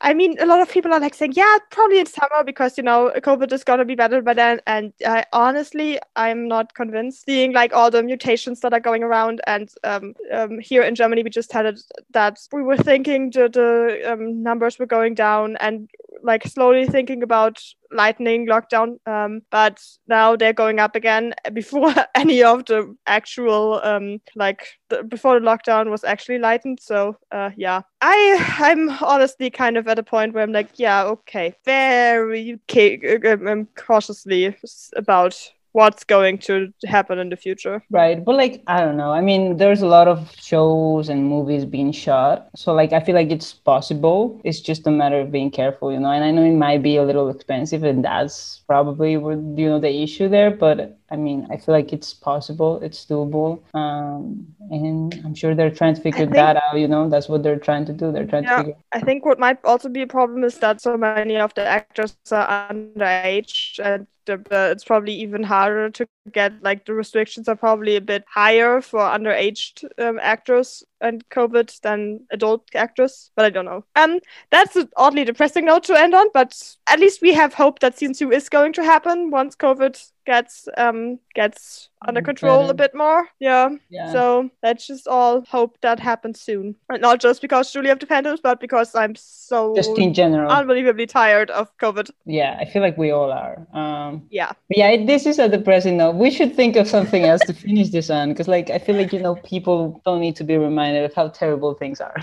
[0.00, 2.84] I mean, a lot of people are like saying, yeah, probably in summer because, you
[2.84, 4.60] know, COVID is going to be better by then.
[4.66, 7.24] And I honestly, I'm not convinced.
[7.24, 9.40] Seeing like all the mutations that are going around.
[9.46, 11.80] And um, um, here in Germany, we just had it
[12.12, 15.88] that we were thinking the, the um, numbers were going down and
[16.24, 22.42] like slowly thinking about lightning lockdown um, but now they're going up again before any
[22.42, 26.80] of the actual um, like the, before the lockdown was actually lightened.
[26.80, 27.82] So uh, yeah.
[28.00, 31.54] I i'm honestly kind of at a point where i'm like yeah okay.
[31.64, 33.00] Very ca-
[33.46, 34.56] um, cautiously
[34.96, 37.82] about what's going to happen in the future.
[37.90, 38.24] Right.
[38.24, 39.10] But like I don't know.
[39.10, 42.48] I mean, there's a lot of shows and movies being shot.
[42.54, 44.40] So like I feel like it's possible.
[44.44, 46.10] It's just a matter of being careful, you know.
[46.10, 50.02] And I know it might be a little expensive and that's probably you know the
[50.02, 53.62] issue there, but I mean, I feel like it's possible, it's doable.
[53.72, 57.44] Um, and I'm sure they're trying to figure think, that out, you know, that's what
[57.44, 58.10] they're trying to do.
[58.10, 60.80] They're trying yeah, to figure I think what might also be a problem is that
[60.80, 66.06] so many of the actors are underage and the, the, it's probably even harder to
[66.32, 71.80] get like the restrictions are probably a bit higher for underage um, actors and COVID
[71.82, 73.84] than adult actors, but I don't know.
[73.96, 74.20] Um,
[74.50, 77.98] that's an oddly depressing note to end on, but at least we have hope that
[77.98, 82.70] season two is going to happen once COVID gets um gets under mm, control Better.
[82.70, 83.28] a bit more.
[83.40, 83.70] Yeah.
[83.90, 84.12] yeah.
[84.12, 86.74] So let's just all hope that happens soon.
[86.88, 90.50] And not just because Julie of the Phantoms, but because I'm so just in general
[90.50, 92.10] unbelievably tired of COVID.
[92.24, 93.66] Yeah, I feel like we all are.
[93.72, 94.52] Um yeah.
[94.68, 96.16] yeah, this is a depressing note.
[96.16, 99.12] We should think of something else to finish this on because like I feel like
[99.12, 102.16] you know people don't need to be reminded of how terrible things are.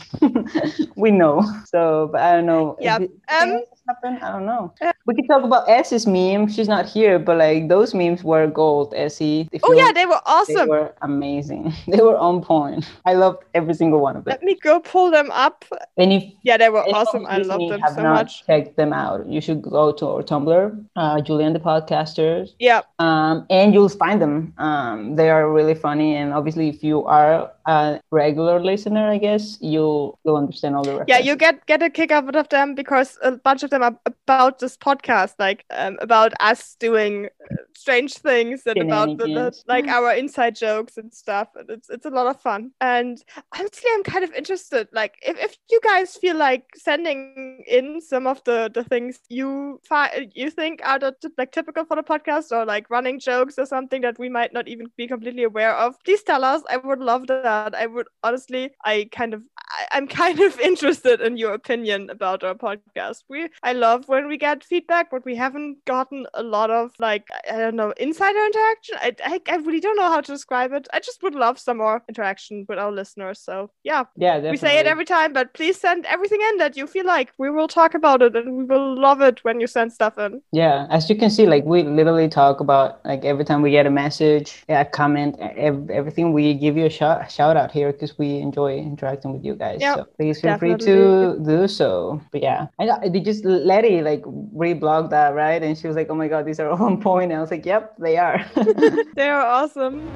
[0.95, 1.43] we know.
[1.65, 2.77] So but I don't know.
[2.79, 2.99] Yeah.
[3.29, 4.17] Um happen?
[4.21, 4.73] I don't know.
[5.05, 6.47] We could talk about Essie's meme.
[6.47, 9.49] She's not here, but like those memes were gold, Essie.
[9.71, 10.55] Oh yeah, they were awesome.
[10.55, 11.73] They were amazing.
[11.87, 12.89] They were on point.
[13.05, 14.31] I loved every single one of them.
[14.31, 15.65] Let me go pull them up.
[15.97, 17.25] And if yeah, they were awesome.
[17.25, 18.45] I love them have so not much.
[18.45, 19.27] Check them out.
[19.27, 22.53] You should go to our Tumblr, uh, Julie and the Podcasters.
[22.59, 22.81] Yeah.
[22.99, 24.53] Um, and you'll find them.
[24.57, 29.57] Um, they are really funny, and obviously, if you are a regular listener, I guess
[29.61, 31.09] you'll you'll understand all the references.
[31.09, 33.97] Yeah, you get get a kick out of them because a bunch of them are
[34.05, 37.29] about this podcast, like um, about us doing
[37.75, 39.91] strange things and about the, the, like mm.
[39.91, 41.49] our inside jokes and stuff.
[41.55, 42.71] And it's it's a lot of fun.
[42.81, 43.21] And
[43.57, 44.87] honestly, I'm kind of interested.
[44.91, 49.79] Like, if, if you guys feel like sending in some of the the things you
[49.87, 53.65] find you think are the, like typical for the podcast or like running jokes or
[53.65, 56.61] something that we might not even be completely aware of, please tell us.
[56.69, 57.75] I would love that.
[57.75, 59.43] I would honestly, I kind of
[59.91, 63.23] I, am kind of interested in your opinion about our podcast.
[63.29, 67.27] We I love when we get feedback, but we haven't gotten a lot of like
[67.61, 68.95] don't know insider interaction.
[68.99, 70.87] I, I, I really don't know how to describe it.
[70.93, 73.39] I just would love some more interaction with our listeners.
[73.39, 74.51] So yeah, yeah, definitely.
[74.51, 77.31] we say it every time, but please send everything in that you feel like.
[77.37, 80.41] We will talk about it, and we will love it when you send stuff in.
[80.51, 83.85] Yeah, as you can see, like we literally talk about like every time we get
[83.85, 86.33] a message, a comment, everything.
[86.33, 89.79] We give you a shout shout out here because we enjoy interacting with you guys.
[89.81, 90.85] Yep, so please feel definitely.
[90.85, 92.21] free to do so.
[92.31, 96.09] But yeah, I know they just Letty like reblog that right, and she was like,
[96.09, 98.43] "Oh my god, these are all on point." And I was like, "Yep, they are."
[99.15, 100.09] they are awesome.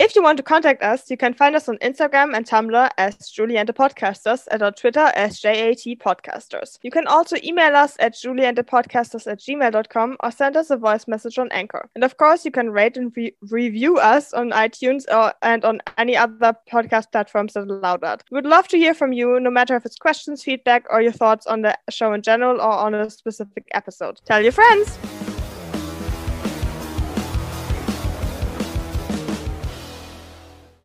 [0.00, 3.28] If you want to contact us, you can find us on Instagram and Tumblr as
[3.28, 6.78] Julie and the Podcasters and on Twitter as JAT Podcasters.
[6.80, 11.38] You can also email us at juliandthepodcasters at gmail.com or send us a voice message
[11.38, 11.90] on Anchor.
[11.94, 15.82] And of course, you can rate and re- review us on iTunes or, and on
[15.98, 18.24] any other podcast platforms that allow that.
[18.30, 21.12] We would love to hear from you, no matter if it's questions, feedback, or your
[21.12, 24.18] thoughts on the show in general or on a specific episode.
[24.24, 25.19] Tell your friends!